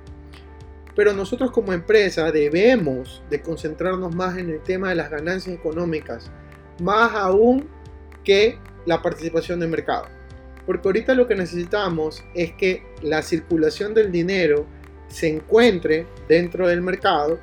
Pero 0.95 1.13
nosotros 1.13 1.51
como 1.51 1.73
empresa 1.73 2.31
debemos 2.31 3.21
de 3.29 3.41
concentrarnos 3.41 4.15
más 4.15 4.37
en 4.37 4.49
el 4.49 4.61
tema 4.61 4.89
de 4.89 4.95
las 4.95 5.09
ganancias 5.09 5.55
económicas, 5.55 6.31
más 6.81 7.13
aún 7.13 7.67
que 8.23 8.57
la 8.85 9.01
participación 9.01 9.59
de 9.59 9.67
mercado. 9.67 10.05
Porque 10.65 10.87
ahorita 10.87 11.13
lo 11.13 11.27
que 11.27 11.35
necesitamos 11.35 12.23
es 12.33 12.53
que 12.53 12.83
la 13.01 13.21
circulación 13.21 13.93
del 13.93 14.11
dinero 14.11 14.65
se 15.07 15.27
encuentre 15.29 16.07
dentro 16.27 16.67
del 16.67 16.81
mercado 16.81 17.39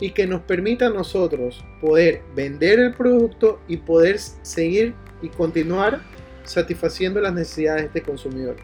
y 0.00 0.10
que 0.10 0.26
nos 0.26 0.42
permita 0.42 0.86
a 0.86 0.90
nosotros 0.90 1.64
poder 1.80 2.22
vender 2.34 2.78
el 2.78 2.94
producto 2.94 3.60
y 3.68 3.78
poder 3.78 4.18
seguir 4.18 4.94
y 5.22 5.28
continuar 5.28 6.00
satisfaciendo 6.44 7.20
las 7.20 7.34
necesidades 7.34 7.82
de 7.82 7.86
este 7.88 8.02
consumidor. 8.02 8.56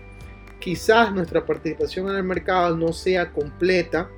Quizás 0.62 1.12
nuestra 1.12 1.45
participación 1.45 2.09
en 2.09 2.16
el 2.16 2.23
mercado 2.23 2.76
no 2.76 2.92
sea 2.92 3.33
completa 3.33 4.09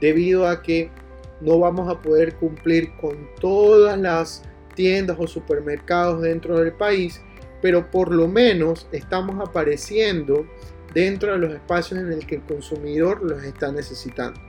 debido 0.00 0.48
a 0.48 0.62
que 0.62 0.90
no 1.42 1.58
vamos 1.58 1.90
a 1.90 2.00
poder 2.00 2.36
cumplir 2.36 2.92
con 2.96 3.28
todas 3.38 3.98
las 3.98 4.42
tiendas 4.74 5.18
o 5.20 5.26
supermercados 5.26 6.22
dentro 6.22 6.58
del 6.58 6.72
país, 6.72 7.20
pero 7.60 7.90
por 7.90 8.14
lo 8.14 8.28
menos 8.28 8.88
estamos 8.92 9.46
apareciendo 9.46 10.46
dentro 10.94 11.32
de 11.32 11.38
los 11.38 11.52
espacios 11.52 12.00
en 12.00 12.10
el 12.10 12.26
que 12.26 12.36
el 12.36 12.42
consumidor 12.44 13.22
los 13.22 13.44
está 13.44 13.70
necesitando. 13.70 14.40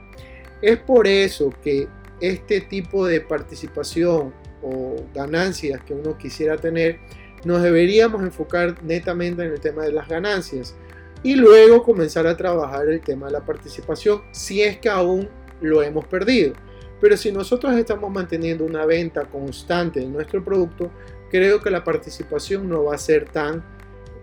Es 0.62 0.78
por 0.78 1.06
eso 1.06 1.54
que 1.62 1.86
este 2.22 2.62
tipo 2.62 3.06
de 3.06 3.20
participación 3.20 4.34
o 4.64 4.96
ganancias 5.14 5.82
que 5.84 5.94
uno 5.94 6.18
quisiera 6.18 6.56
tener, 6.56 7.00
nos 7.44 7.62
deberíamos 7.62 8.22
enfocar 8.22 8.82
netamente 8.84 9.44
en 9.44 9.52
el 9.52 9.60
tema 9.60 9.84
de 9.84 9.92
las 9.92 10.08
ganancias 10.08 10.76
y 11.24 11.36
luego 11.36 11.84
comenzar 11.84 12.26
a 12.28 12.36
trabajar 12.36 12.88
el 12.88 13.02
tema 13.02 13.28
de 13.28 13.34
la 13.34 13.46
participación 13.46 14.22
si 14.32 14.62
es 14.62 14.78
que 14.78 14.90
aún 14.90 15.30
lo 15.62 15.84
hemos 15.84 16.06
perdido. 16.06 16.54
Pero 17.00 17.18
si 17.18 17.32
nosotros 17.32 17.76
estamos 17.76 18.12
manteniendo 18.12 18.64
una 18.64 18.86
venta 18.86 19.26
constante 19.26 20.00
de 20.00 20.08
nuestro 20.08 20.44
producto, 20.44 20.92
creo 21.30 21.60
que 21.62 21.70
la 21.70 21.84
participación 21.84 22.70
no 22.70 22.86
va 22.86 22.96
a 22.96 22.98
ser 22.98 23.30
tan 23.30 23.64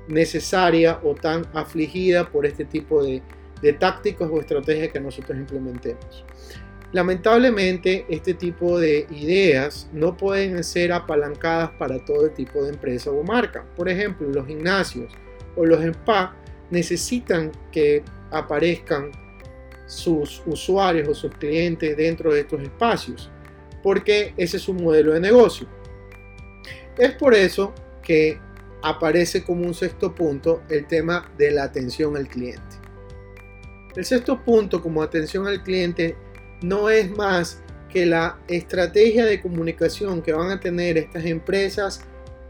necesaria 0.07 1.01
o 1.03 1.15
tan 1.15 1.45
afligida 1.53 2.29
por 2.29 2.47
este 2.47 2.65
tipo 2.65 3.03
de, 3.03 3.23
de 3.61 3.73
tácticas 3.73 4.29
o 4.31 4.41
estrategias 4.41 4.93
que 4.93 5.01
nosotros 5.01 5.37
implementemos. 5.39 6.25
Lamentablemente, 6.93 8.07
este 8.09 8.33
tipo 8.33 8.79
de 8.79 9.07
ideas 9.11 9.91
no 9.93 10.17
pueden 10.17 10.65
ser 10.65 10.93
apalancadas 10.93 11.71
para 11.73 12.03
todo 12.05 12.31
tipo 12.31 12.63
de 12.63 12.71
empresa 12.71 13.11
o 13.11 13.23
marca. 13.23 13.65
Por 13.77 13.91
ejemplo, 13.91 14.29
los 14.31 14.47
gimnasios 14.47 15.13
o 15.55 15.67
los 15.67 15.85
spa 15.85 16.35
necesitan 16.71 17.53
que 17.73 18.03
aparezcan 18.31 19.11
sus 19.87 20.43
usuarios 20.47 21.09
o 21.09 21.15
sus 21.15 21.33
clientes 21.35 21.97
dentro 21.97 22.33
de 22.33 22.41
estos 22.41 22.61
espacios, 22.63 23.31
porque 23.83 24.35
ese 24.37 24.59
es 24.59 24.69
un 24.69 24.83
modelo 24.83 25.13
de 25.15 25.21
negocio. 25.21 25.67
Es 26.99 27.13
por 27.13 27.35
eso 27.35 27.73
que 28.03 28.39
aparece 28.83 29.43
como 29.45 29.67
un 29.67 29.75
sexto 29.75 30.15
punto 30.15 30.63
el 30.69 30.87
tema 30.87 31.31
de 31.39 31.51
la 31.51 31.65
atención 31.65 32.17
al 32.17 32.29
cliente. 32.29 32.77
El 33.97 34.05
sexto 34.05 34.45
punto 34.45 34.83
como 34.83 35.03
atención 35.03 35.47
al 35.47 35.63
cliente 35.63 36.17
no 36.63 36.91
es 36.91 37.11
más 37.11 37.63
que 37.89 38.05
la 38.05 38.39
estrategia 38.49 39.25
de 39.25 39.41
comunicación 39.41 40.23
que 40.23 40.33
van 40.33 40.51
a 40.51 40.61
tener 40.61 40.99
estas 40.99 41.25
empresas 41.25 42.03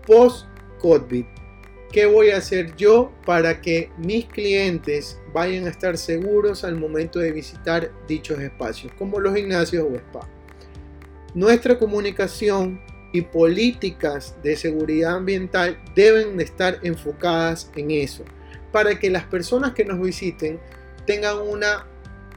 post-COVID. 0.07 1.25
¿Qué 1.93 2.05
voy 2.05 2.31
a 2.31 2.37
hacer 2.37 2.77
yo 2.77 3.11
para 3.25 3.63
que 3.63 3.91
mis 3.97 4.27
clientes 4.27 5.19
vayan 5.33 5.67
a 5.67 5.71
estar 5.71 5.97
seguros 5.97 6.63
al 6.63 6.77
momento 6.77 7.19
de 7.19 7.33
visitar 7.33 7.91
dichos 8.07 8.41
espacios, 8.41 8.93
como 8.99 9.19
los 9.19 9.35
gimnasios 9.35 9.87
o 9.91 9.97
spa? 9.97 10.29
Nuestra 11.35 11.79
comunicación 11.79 12.79
y 13.15 13.23
políticas 13.23 14.37
de 14.43 14.55
seguridad 14.57 15.17
ambiental 15.17 15.83
deben 15.95 16.37
de 16.37 16.45
estar 16.45 16.79
enfocadas 16.83 17.71
en 17.75 17.91
eso, 17.91 18.23
para 18.71 18.99
que 18.99 19.09
las 19.09 19.25
personas 19.25 19.73
que 19.73 19.87
nos 19.87 19.99
visiten 19.99 20.61
tengan 21.07 21.39
una 21.39 21.87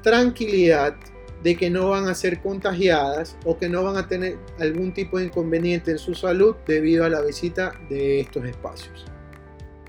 tranquilidad 0.01 0.96
de 1.43 1.58
que 1.58 1.70
no 1.70 1.89
van 1.89 2.08
a 2.08 2.15
ser 2.15 2.39
contagiadas 2.39 3.36
o 3.43 3.58
que 3.58 3.67
no 3.67 3.84
van 3.84 3.98
a 3.98 4.08
tener 4.08 4.38
algún 4.60 4.93
tipo 4.93 5.17
de 5.17 5.25
inconveniente 5.25 5.91
en 5.91 5.98
su 5.98 6.15
salud 6.15 6.55
debido 6.65 7.03
a 7.03 7.10
la 7.10 7.20
visita 7.20 7.74
de 7.89 8.22
estos 8.22 8.46
espacios. 8.46 9.10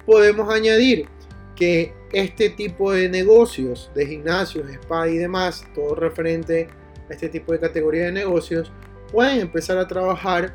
Podemos 0.07 0.53
añadir 0.53 1.07
que 1.55 1.93
este 2.13 2.51
tipo 2.51 2.93
de 2.93 3.09
negocios 3.09 3.91
de 3.95 4.07
gimnasios, 4.07 4.69
spa 4.69 5.09
y 5.09 5.17
demás, 5.17 5.65
todo 5.75 5.95
referente 5.95 6.69
a 7.09 7.13
este 7.13 7.29
tipo 7.29 7.53
de 7.53 7.61
categoría 7.61 8.07
de 8.07 8.13
negocios, 8.13 8.73
pueden 9.11 9.41
empezar 9.41 9.79
a 9.79 9.87
trabajar 9.87 10.55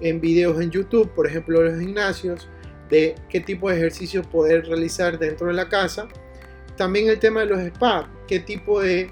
en 0.00 0.20
videos 0.20 0.60
en 0.60 0.70
YouTube, 0.70 1.10
por 1.10 1.26
ejemplo, 1.26 1.62
los 1.62 1.78
gimnasios, 1.78 2.48
de 2.88 3.14
qué 3.28 3.40
tipo 3.40 3.68
de 3.68 3.76
ejercicios 3.76 4.26
poder 4.26 4.66
realizar 4.66 5.18
dentro 5.18 5.48
de 5.48 5.52
la 5.52 5.68
casa. 5.68 6.08
También 6.76 7.08
el 7.08 7.18
tema 7.18 7.40
de 7.40 7.46
los 7.46 7.60
spa, 7.60 8.10
qué 8.26 8.40
tipo 8.40 8.80
de 8.80 9.10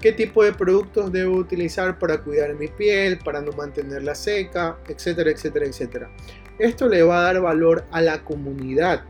qué 0.00 0.12
tipo 0.12 0.42
de 0.42 0.52
productos 0.52 1.12
debo 1.12 1.36
utilizar 1.36 1.98
para 1.98 2.22
cuidar 2.22 2.54
mi 2.54 2.68
piel, 2.68 3.18
para 3.18 3.40
no 3.40 3.52
mantenerla 3.52 4.14
seca, 4.14 4.78
etcétera, 4.88 5.30
etcétera, 5.30 5.66
etcétera. 5.66 6.10
Esto 6.58 6.88
le 6.88 7.02
va 7.02 7.20
a 7.20 7.32
dar 7.32 7.40
valor 7.40 7.84
a 7.90 8.00
la 8.00 8.24
comunidad 8.24 9.04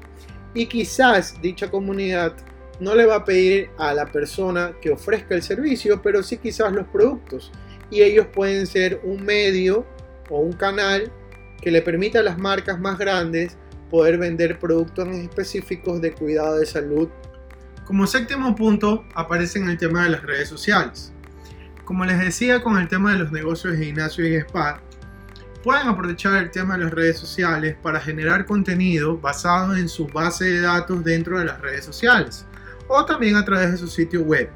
y 0.54 0.66
quizás 0.66 1.40
dicha 1.40 1.70
comunidad 1.70 2.35
no 2.80 2.94
le 2.94 3.06
va 3.06 3.16
a 3.16 3.25
pedir 3.25 3.70
a 3.78 3.92
la 3.92 4.06
persona 4.06 4.73
que 4.80 4.90
ofrezca 4.90 5.35
el 5.35 5.42
servicio, 5.42 6.00
pero 6.02 6.23
sí 6.23 6.38
quizás 6.38 6.73
los 6.73 6.87
productos. 6.88 7.52
Y 7.90 8.02
ellos 8.02 8.26
pueden 8.32 8.66
ser 8.66 9.00
un 9.04 9.23
medio 9.23 9.85
o 10.30 10.40
un 10.40 10.52
canal 10.52 11.12
que 11.61 11.70
le 11.70 11.82
permita 11.82 12.20
a 12.20 12.23
las 12.23 12.38
marcas 12.38 12.80
más 12.80 12.99
grandes 12.99 13.56
poder 13.90 14.16
vender 14.16 14.59
productos 14.59 15.09
específicos 15.09 16.00
de 16.00 16.12
cuidado 16.12 16.59
de 16.59 16.66
salud. 16.66 17.09
Como 17.90 18.06
séptimo 18.06 18.54
punto 18.54 19.04
aparece 19.16 19.59
en 19.59 19.68
el 19.68 19.76
tema 19.76 20.04
de 20.04 20.11
las 20.11 20.23
redes 20.23 20.49
sociales. 20.49 21.12
Como 21.85 22.04
les 22.04 22.20
decía 22.20 22.62
con 22.62 22.78
el 22.78 22.87
tema 22.87 23.11
de 23.11 23.18
los 23.18 23.32
negocios 23.32 23.76
de 23.76 23.85
gimnasio 23.85 24.25
y 24.28 24.37
spa, 24.37 24.80
pueden 25.64 25.88
aprovechar 25.88 26.35
el 26.37 26.52
tema 26.52 26.78
de 26.78 26.85
las 26.85 26.92
redes 26.92 27.18
sociales 27.18 27.76
para 27.82 27.99
generar 27.99 28.47
contenido 28.47 29.18
basado 29.18 29.75
en 29.75 29.88
su 29.88 30.06
base 30.06 30.44
de 30.44 30.61
datos 30.61 31.02
dentro 31.02 31.40
de 31.40 31.47
las 31.47 31.61
redes 31.61 31.85
sociales 31.85 32.47
o 32.87 33.04
también 33.04 33.35
a 33.35 33.44
través 33.44 33.73
de 33.73 33.78
su 33.78 33.88
sitio 33.88 34.23
web. 34.23 34.49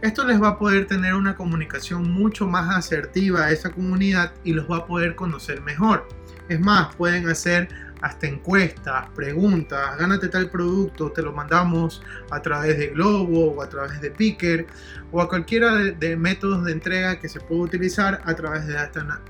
Esto 0.00 0.24
les 0.24 0.40
va 0.40 0.48
a 0.48 0.58
poder 0.58 0.86
tener 0.86 1.12
una 1.12 1.36
comunicación 1.36 2.10
mucho 2.10 2.46
más 2.46 2.74
asertiva 2.74 3.44
a 3.44 3.50
esa 3.50 3.68
comunidad 3.68 4.32
y 4.44 4.54
los 4.54 4.66
va 4.66 4.78
a 4.78 4.86
poder 4.86 5.14
conocer 5.14 5.60
mejor. 5.60 6.08
Es 6.48 6.58
más, 6.58 6.94
pueden 6.94 7.28
hacer 7.28 7.68
hasta 8.00 8.26
encuestas, 8.26 9.08
preguntas, 9.14 9.98
gánate 9.98 10.28
tal 10.28 10.50
producto, 10.50 11.10
te 11.10 11.22
lo 11.22 11.32
mandamos 11.32 12.02
a 12.30 12.40
través 12.40 12.78
de 12.78 12.88
Globo 12.88 13.52
o 13.52 13.62
a 13.62 13.68
través 13.68 14.00
de 14.00 14.10
Picker 14.10 14.66
o 15.10 15.20
a 15.20 15.28
cualquiera 15.28 15.74
de, 15.74 16.16
métodos 16.16 16.64
de 16.64 16.72
entrega 16.72 17.18
que 17.18 17.28
se 17.28 17.40
pueda 17.40 17.62
utilizar 17.62 18.20
a 18.24 18.34
través 18.34 18.66
de 18.66 18.76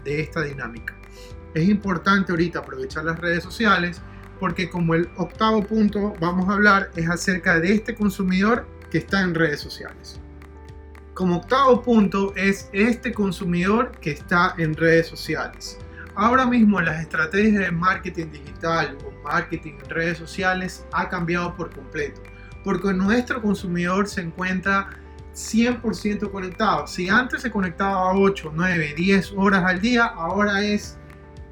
de 0.04 0.20
esta 0.20 0.42
dinámica. 0.42 0.94
Es 1.54 1.68
importante 1.68 2.32
ahorita 2.32 2.60
aprovechar 2.60 3.04
las 3.04 3.18
redes 3.18 3.42
sociales 3.42 4.00
porque 4.38 4.68
como 4.68 4.94
el 4.94 5.08
octavo 5.16 5.64
punto 5.64 6.14
vamos 6.20 6.48
a 6.48 6.52
hablar 6.52 6.90
es 6.96 7.08
acerca 7.08 7.58
de 7.58 7.72
este 7.72 7.94
consumidor 7.94 8.66
que 8.90 8.98
está 8.98 9.22
en 9.22 9.34
redes 9.34 9.60
sociales. 9.60 10.20
Como 11.14 11.38
octavo 11.38 11.82
punto 11.82 12.32
es 12.36 12.68
este 12.72 13.12
consumidor 13.12 13.92
que 14.00 14.12
está 14.12 14.54
en 14.56 14.74
redes 14.74 15.08
sociales. 15.08 15.78
Ahora 16.18 16.46
mismo 16.46 16.80
las 16.80 17.00
estrategias 17.00 17.60
de 17.60 17.70
marketing 17.70 18.26
digital 18.32 18.98
o 19.06 19.22
marketing 19.22 19.74
en 19.84 19.88
redes 19.88 20.18
sociales 20.18 20.84
ha 20.90 21.08
cambiado 21.08 21.54
por 21.54 21.72
completo, 21.72 22.20
porque 22.64 22.92
nuestro 22.92 23.40
consumidor 23.40 24.08
se 24.08 24.22
encuentra 24.22 24.90
100% 25.32 26.28
conectado. 26.32 26.88
Si 26.88 27.08
antes 27.08 27.42
se 27.42 27.52
conectaba 27.52 28.12
8, 28.14 28.50
9, 28.52 28.94
10 28.96 29.32
horas 29.36 29.62
al 29.64 29.80
día, 29.80 30.06
ahora 30.06 30.64
es 30.64 30.98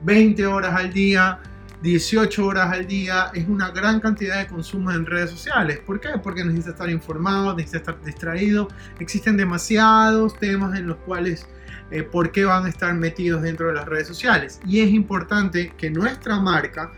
20 0.03 0.45
horas 0.47 0.75
al 0.75 0.93
día, 0.93 1.39
18 1.83 2.45
horas 2.45 2.73
al 2.73 2.89
día 2.89 3.31
es 3.35 3.47
una 3.47 3.71
gran 3.71 4.01
cantidad 4.01 4.39
de 4.39 4.49
consumo 4.49 4.91
en 4.91 5.07
redes 5.07 5.31
sociales. 5.31 5.79
¿Por 5.87 6.01
qué? 6.01 6.09
Porque 6.21 6.43
necesita 6.43 6.71
estar 6.71 6.91
informado, 6.91 7.55
necesita 7.55 7.79
estar 7.79 8.03
distraído. 8.03 8.67
Existen 8.99 9.37
demasiados 9.37 10.37
temas 10.41 10.77
en 10.77 10.89
los 10.89 10.97
cuales 10.97 11.47
eh, 11.91 12.03
por 12.03 12.33
qué 12.33 12.45
van 12.45 12.67
a 12.67 12.69
estar 12.69 12.95
metidos 12.95 13.43
dentro 13.43 13.69
de 13.69 13.75
las 13.75 13.87
redes 13.87 14.09
sociales. 14.09 14.61
Y 14.67 14.81
es 14.81 14.91
importante 14.91 15.73
que 15.77 15.91
nuestra 15.91 16.41
marca 16.41 16.93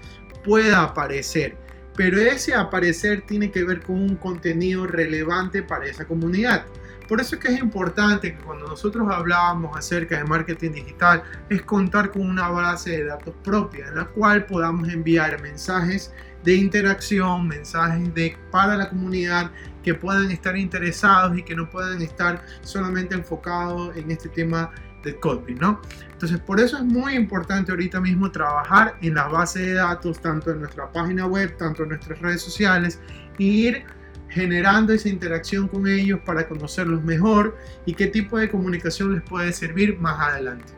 pueda 0.45 0.83
aparecer. 0.83 1.57
Pero 1.97 2.21
ese 2.21 2.54
aparecer 2.54 3.23
tiene 3.26 3.50
que 3.50 3.64
ver 3.64 3.83
con 3.83 3.97
un 3.97 4.16
contenido 4.16 4.87
relevante 4.87 5.62
para 5.62 5.87
esa 5.87 6.07
comunidad. 6.07 6.64
Por 7.09 7.21
eso 7.21 7.37
es 7.37 7.40
que 7.40 7.49
es 7.49 7.59
importante 7.59 8.35
que 8.35 8.38
cuando 8.45 8.68
nosotros 8.68 9.09
hablábamos 9.11 9.76
acerca 9.76 10.18
de 10.18 10.25
marketing 10.25 10.73
digital 10.73 11.23
es 11.49 11.62
contar 11.62 12.11
con 12.11 12.28
una 12.28 12.50
base 12.50 12.90
de 12.90 13.04
datos 13.04 13.35
propia 13.42 13.88
en 13.88 13.97
la 13.97 14.04
cual 14.04 14.45
podamos 14.45 14.88
enviar 14.90 15.40
mensajes 15.40 16.12
de 16.45 16.54
interacción, 16.54 17.49
mensajes 17.49 18.37
para 18.50 18.77
la 18.77 18.90
comunidad 18.90 19.51
que 19.83 19.95
puedan 19.95 20.31
estar 20.31 20.57
interesados 20.57 21.37
y 21.38 21.43
que 21.43 21.55
no 21.55 21.69
puedan 21.69 22.03
estar 22.03 22.45
solamente 22.62 23.14
enfocados 23.14 23.97
en 23.97 24.11
este 24.11 24.29
tema 24.29 24.71
del 25.03 25.19
copy, 25.21 25.55
¿no? 25.55 25.81
Entonces, 26.12 26.38
por 26.41 26.61
eso 26.61 26.79
es 26.79 26.85
muy 26.85 27.14
importante 27.14 27.71
ahorita 27.71 28.01
mismo 28.01 28.31
trabajar 28.31 28.97
en 29.01 29.14
la 29.14 29.29
base 29.29 29.61
de 29.61 29.75
datos, 29.75 30.21
tanto 30.21 30.51
en 30.51 30.61
nuestra 30.61 30.91
página 30.91 31.27
web, 31.27 31.57
tanto 31.57 31.85
en 31.85 31.91
nuestras 31.91 32.19
redes 32.21 32.43
sociales, 32.43 33.01
e 33.38 33.45
ir 33.45 33.85
generando 34.29 34.93
esa 34.93 35.09
interacción 35.09 35.69
con 35.69 35.87
ellos 35.87 36.21
para 36.25 36.47
conocerlos 36.49 37.03
mejor 37.03 37.57
y 37.87 37.95
qué 37.95 38.09
tipo 38.09 38.38
de 38.38 38.51
comunicación 38.51 39.14
les 39.14 39.23
puede 39.23 39.53
servir 39.53 39.99
más 39.99 40.21
adelante. 40.21 40.73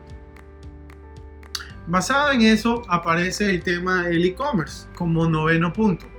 Basado 1.87 2.31
en 2.31 2.41
eso 2.41 2.83
aparece 2.87 3.49
el 3.49 3.63
tema 3.63 4.03
del 4.03 4.23
e-commerce 4.23 4.87
como 4.95 5.27
noveno 5.27 5.73
punto. 5.73 6.10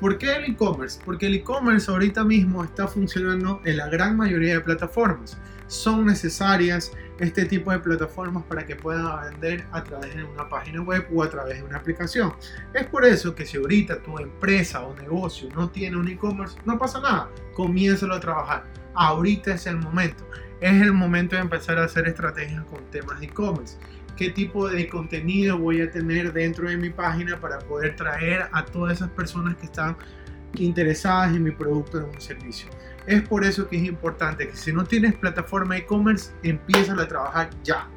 ¿Por 0.00 0.16
qué 0.16 0.34
el 0.34 0.44
e-commerce? 0.46 0.98
Porque 1.04 1.26
el 1.26 1.34
e-commerce 1.34 1.90
ahorita 1.90 2.24
mismo 2.24 2.64
está 2.64 2.88
funcionando 2.88 3.60
en 3.66 3.76
la 3.76 3.86
gran 3.88 4.16
mayoría 4.16 4.54
de 4.54 4.60
plataformas. 4.60 5.36
Son 5.66 6.06
necesarias 6.06 6.90
este 7.18 7.44
tipo 7.44 7.70
de 7.70 7.80
plataformas 7.80 8.42
para 8.44 8.64
que 8.64 8.76
puedan 8.76 9.30
vender 9.30 9.66
a 9.72 9.84
través 9.84 10.16
de 10.16 10.24
una 10.24 10.48
página 10.48 10.80
web 10.80 11.06
o 11.12 11.22
a 11.22 11.28
través 11.28 11.58
de 11.58 11.64
una 11.64 11.76
aplicación. 11.76 12.32
Es 12.72 12.86
por 12.86 13.04
eso 13.04 13.34
que 13.34 13.44
si 13.44 13.58
ahorita 13.58 14.00
tu 14.00 14.18
empresa 14.18 14.80
o 14.80 14.96
negocio 14.96 15.50
no 15.54 15.68
tiene 15.68 15.98
un 15.98 16.08
e-commerce, 16.08 16.56
no 16.64 16.78
pasa 16.78 16.98
nada, 17.00 17.28
comiénzalo 17.52 18.14
a 18.14 18.20
trabajar. 18.20 18.64
Ahorita 18.94 19.52
es 19.52 19.66
el 19.66 19.76
momento. 19.76 20.24
Es 20.62 20.80
el 20.80 20.94
momento 20.94 21.36
de 21.36 21.42
empezar 21.42 21.78
a 21.78 21.84
hacer 21.84 22.08
estrategias 22.08 22.64
con 22.64 22.82
temas 22.90 23.20
de 23.20 23.26
e-commerce. 23.26 23.76
¿Qué 24.20 24.28
tipo 24.28 24.68
de 24.68 24.86
contenido 24.86 25.56
voy 25.56 25.80
a 25.80 25.90
tener 25.90 26.34
dentro 26.34 26.68
de 26.68 26.76
mi 26.76 26.90
página 26.90 27.40
para 27.40 27.58
poder 27.58 27.96
traer 27.96 28.50
a 28.52 28.66
todas 28.66 28.98
esas 28.98 29.08
personas 29.12 29.56
que 29.56 29.64
están 29.64 29.96
interesadas 30.56 31.34
en 31.34 31.42
mi 31.42 31.52
producto 31.52 31.96
o 31.96 32.00
en 32.02 32.10
un 32.10 32.20
servicio? 32.20 32.68
Es 33.06 33.26
por 33.26 33.46
eso 33.46 33.66
que 33.66 33.78
es 33.78 33.84
importante 33.84 34.46
que 34.46 34.54
si 34.54 34.74
no 34.74 34.84
tienes 34.84 35.14
plataforma 35.14 35.78
e-commerce, 35.78 36.32
empieza 36.42 36.92
a 36.92 37.08
trabajar 37.08 37.48
ya. 37.64 37.88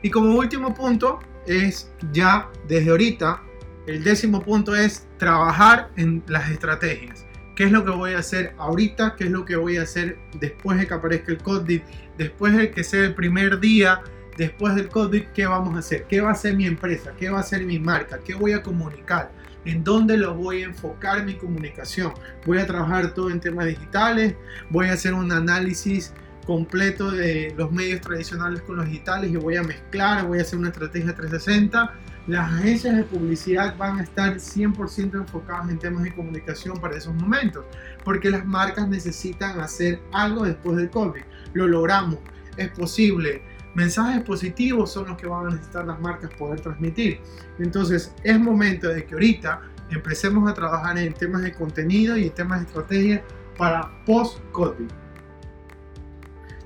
Y 0.00 0.08
como 0.08 0.34
último 0.34 0.72
punto 0.72 1.18
es 1.46 1.92
ya 2.10 2.48
desde 2.66 2.88
ahorita, 2.88 3.42
el 3.86 4.02
décimo 4.02 4.40
punto 4.40 4.74
es 4.74 5.06
trabajar 5.18 5.90
en 5.96 6.22
las 6.26 6.50
estrategias. 6.50 7.26
¿Qué 7.54 7.64
es 7.64 7.70
lo 7.70 7.84
que 7.84 7.90
voy 7.90 8.14
a 8.14 8.20
hacer 8.20 8.54
ahorita? 8.56 9.14
¿Qué 9.16 9.24
es 9.24 9.30
lo 9.30 9.44
que 9.44 9.56
voy 9.56 9.76
a 9.76 9.82
hacer 9.82 10.16
después 10.40 10.78
de 10.78 10.86
que 10.86 10.94
aparezca 10.94 11.32
el 11.32 11.38
COVID? 11.42 11.82
Después 12.16 12.56
de 12.56 12.70
que 12.70 12.82
sea 12.82 13.04
el 13.04 13.14
primer 13.14 13.60
día, 13.60 14.00
después 14.36 14.74
del 14.74 14.88
COVID, 14.88 15.24
¿qué 15.34 15.46
vamos 15.46 15.74
a 15.74 15.78
hacer? 15.78 16.04
¿Qué 16.04 16.20
va 16.20 16.30
a 16.30 16.32
hacer 16.32 16.56
mi 16.56 16.66
empresa? 16.66 17.12
¿Qué 17.18 17.28
va 17.30 17.38
a 17.38 17.40
hacer 17.40 17.64
mi 17.64 17.78
marca? 17.78 18.18
¿Qué 18.24 18.34
voy 18.34 18.52
a 18.52 18.62
comunicar? 18.62 19.30
en 19.64 19.82
dónde 19.82 20.16
lo 20.16 20.34
voy 20.34 20.62
a 20.62 20.66
enfocar 20.66 21.24
mi 21.24 21.34
comunicación. 21.34 22.12
Voy 22.46 22.58
a 22.58 22.66
trabajar 22.66 23.14
todo 23.14 23.30
en 23.30 23.40
temas 23.40 23.66
digitales, 23.66 24.34
voy 24.70 24.88
a 24.88 24.92
hacer 24.92 25.14
un 25.14 25.32
análisis 25.32 26.12
completo 26.46 27.10
de 27.10 27.54
los 27.56 27.72
medios 27.72 28.00
tradicionales 28.02 28.60
con 28.62 28.76
los 28.76 28.86
digitales 28.86 29.30
y 29.30 29.36
voy 29.36 29.56
a 29.56 29.62
mezclar, 29.62 30.26
voy 30.26 30.38
a 30.38 30.42
hacer 30.42 30.58
una 30.58 30.68
estrategia 30.68 31.14
360. 31.14 31.94
Las 32.26 32.52
agencias 32.52 32.96
de 32.96 33.04
publicidad 33.04 33.76
van 33.76 33.98
a 33.98 34.02
estar 34.02 34.34
100% 34.34 35.14
enfocadas 35.14 35.70
en 35.70 35.78
temas 35.78 36.04
de 36.04 36.14
comunicación 36.14 36.78
para 36.80 36.96
esos 36.96 37.14
momentos, 37.14 37.64
porque 38.02 38.30
las 38.30 38.46
marcas 38.46 38.88
necesitan 38.88 39.60
hacer 39.60 40.00
algo 40.12 40.44
después 40.44 40.76
del 40.76 40.88
COVID. 40.88 41.20
Lo 41.52 41.66
logramos, 41.66 42.18
es 42.56 42.70
posible 42.70 43.42
mensajes 43.74 44.22
positivos 44.22 44.92
son 44.92 45.08
los 45.08 45.16
que 45.16 45.26
van 45.26 45.46
a 45.46 45.50
necesitar 45.50 45.86
las 45.86 46.00
marcas 46.00 46.30
poder 46.34 46.60
transmitir. 46.60 47.20
Entonces 47.58 48.14
es 48.22 48.40
momento 48.40 48.88
de 48.88 49.04
que 49.04 49.14
ahorita 49.14 49.60
empecemos 49.90 50.50
a 50.50 50.54
trabajar 50.54 50.96
en 50.98 51.12
temas 51.12 51.42
de 51.42 51.52
contenido 51.52 52.16
y 52.16 52.24
en 52.24 52.30
temas 52.30 52.60
de 52.60 52.66
estrategia 52.66 53.24
para 53.56 53.90
post-COVID. 54.04 54.88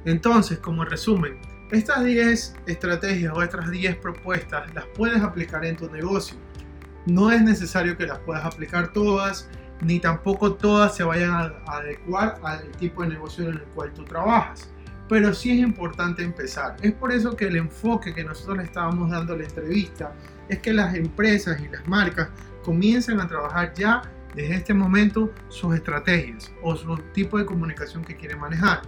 Entonces, 0.04 0.58
como 0.58 0.84
resumen, 0.84 1.38
estas 1.70 2.04
10 2.04 2.56
estrategias 2.66 3.32
o 3.36 3.42
estas 3.42 3.70
10 3.70 3.96
propuestas 3.96 4.72
las 4.74 4.86
puedes 4.94 5.20
aplicar 5.20 5.64
en 5.64 5.76
tu 5.76 5.90
negocio. 5.90 6.36
No 7.04 7.30
es 7.30 7.42
necesario 7.42 7.96
que 7.96 8.06
las 8.06 8.18
puedas 8.20 8.44
aplicar 8.44 8.92
todas, 8.92 9.50
ni 9.82 10.00
tampoco 10.00 10.54
todas 10.54 10.96
se 10.96 11.04
vayan 11.04 11.30
a 11.30 11.52
adecuar 11.66 12.38
al 12.42 12.70
tipo 12.72 13.02
de 13.02 13.08
negocio 13.08 13.48
en 13.48 13.54
el 13.54 13.62
cual 13.74 13.92
tú 13.92 14.04
trabajas 14.04 14.70
pero 15.08 15.32
sí 15.34 15.50
es 15.50 15.58
importante 15.58 16.22
empezar. 16.22 16.76
Es 16.82 16.92
por 16.92 17.12
eso 17.12 17.34
que 17.36 17.46
el 17.46 17.56
enfoque 17.56 18.14
que 18.14 18.24
nosotros 18.24 18.58
le 18.58 18.64
estábamos 18.64 19.10
dando 19.10 19.34
a 19.34 19.36
la 19.36 19.44
entrevista 19.44 20.12
es 20.48 20.58
que 20.58 20.72
las 20.72 20.94
empresas 20.94 21.60
y 21.60 21.68
las 21.68 21.86
marcas 21.88 22.28
comiencen 22.62 23.20
a 23.20 23.26
trabajar 23.26 23.72
ya 23.74 24.02
desde 24.34 24.56
este 24.56 24.74
momento 24.74 25.32
sus 25.48 25.74
estrategias 25.74 26.52
o 26.62 26.76
su 26.76 26.96
tipo 27.12 27.38
de 27.38 27.46
comunicación 27.46 28.04
que 28.04 28.16
quieren 28.16 28.38
manejar. 28.38 28.82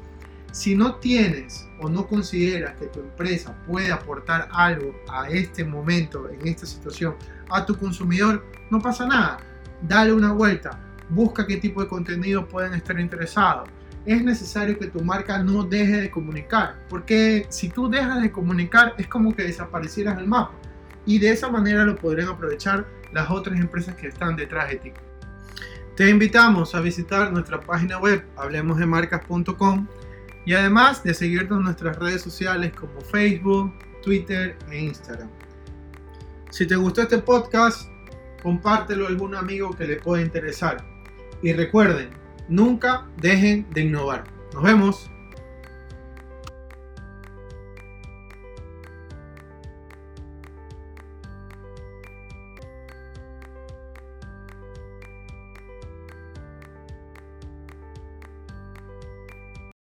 Si 0.52 0.74
no 0.74 0.96
tienes 0.96 1.68
o 1.80 1.88
no 1.88 2.06
consideras 2.06 2.76
que 2.76 2.86
tu 2.86 3.00
empresa 3.00 3.54
puede 3.66 3.92
aportar 3.92 4.48
algo 4.52 4.92
a 5.08 5.28
este 5.28 5.64
momento, 5.64 6.28
en 6.28 6.46
esta 6.46 6.66
situación, 6.66 7.14
a 7.50 7.64
tu 7.64 7.76
consumidor, 7.76 8.44
no 8.68 8.80
pasa 8.80 9.06
nada. 9.06 9.38
Dale 9.80 10.12
una 10.12 10.32
vuelta, 10.32 10.78
busca 11.08 11.46
qué 11.46 11.56
tipo 11.56 11.80
de 11.80 11.88
contenido 11.88 12.46
pueden 12.48 12.74
estar 12.74 12.98
interesados 12.98 13.68
es 14.06 14.22
necesario 14.24 14.78
que 14.78 14.86
tu 14.86 15.02
marca 15.02 15.42
no 15.42 15.62
deje 15.62 16.00
de 16.00 16.10
comunicar, 16.10 16.76
porque 16.88 17.46
si 17.48 17.68
tú 17.68 17.88
dejas 17.88 18.22
de 18.22 18.30
comunicar 18.30 18.94
es 18.98 19.06
como 19.06 19.34
que 19.34 19.42
desaparecieras 19.42 20.16
del 20.16 20.26
mapa 20.26 20.54
y 21.06 21.18
de 21.18 21.30
esa 21.30 21.48
manera 21.48 21.84
lo 21.84 21.96
podrían 21.96 22.28
aprovechar 22.28 22.86
las 23.12 23.30
otras 23.30 23.58
empresas 23.58 23.94
que 23.96 24.08
están 24.08 24.36
detrás 24.36 24.70
de 24.70 24.76
ti. 24.76 24.92
Te 25.96 26.08
invitamos 26.08 26.74
a 26.74 26.80
visitar 26.80 27.32
nuestra 27.32 27.60
página 27.60 27.98
web 27.98 28.24
hablemosdemarcas.com 28.36 29.86
y 30.46 30.54
además 30.54 31.02
de 31.02 31.12
seguirnos 31.12 31.58
en 31.58 31.64
nuestras 31.64 31.98
redes 31.98 32.22
sociales 32.22 32.72
como 32.72 33.00
Facebook, 33.00 33.72
Twitter 34.02 34.56
e 34.70 34.80
Instagram. 34.80 35.28
Si 36.50 36.66
te 36.66 36.76
gustó 36.76 37.02
este 37.02 37.18
podcast, 37.18 37.90
compártelo 38.42 39.04
a 39.04 39.08
algún 39.08 39.34
amigo 39.34 39.70
que 39.76 39.86
le 39.86 39.96
pueda 39.96 40.22
interesar. 40.22 40.78
Y 41.42 41.52
recuerden, 41.52 42.19
nunca 42.50 43.06
dejen 43.16 43.66
de 43.72 43.82
innovar. 43.82 44.24
Nos 44.52 44.62
vemos. 44.62 45.10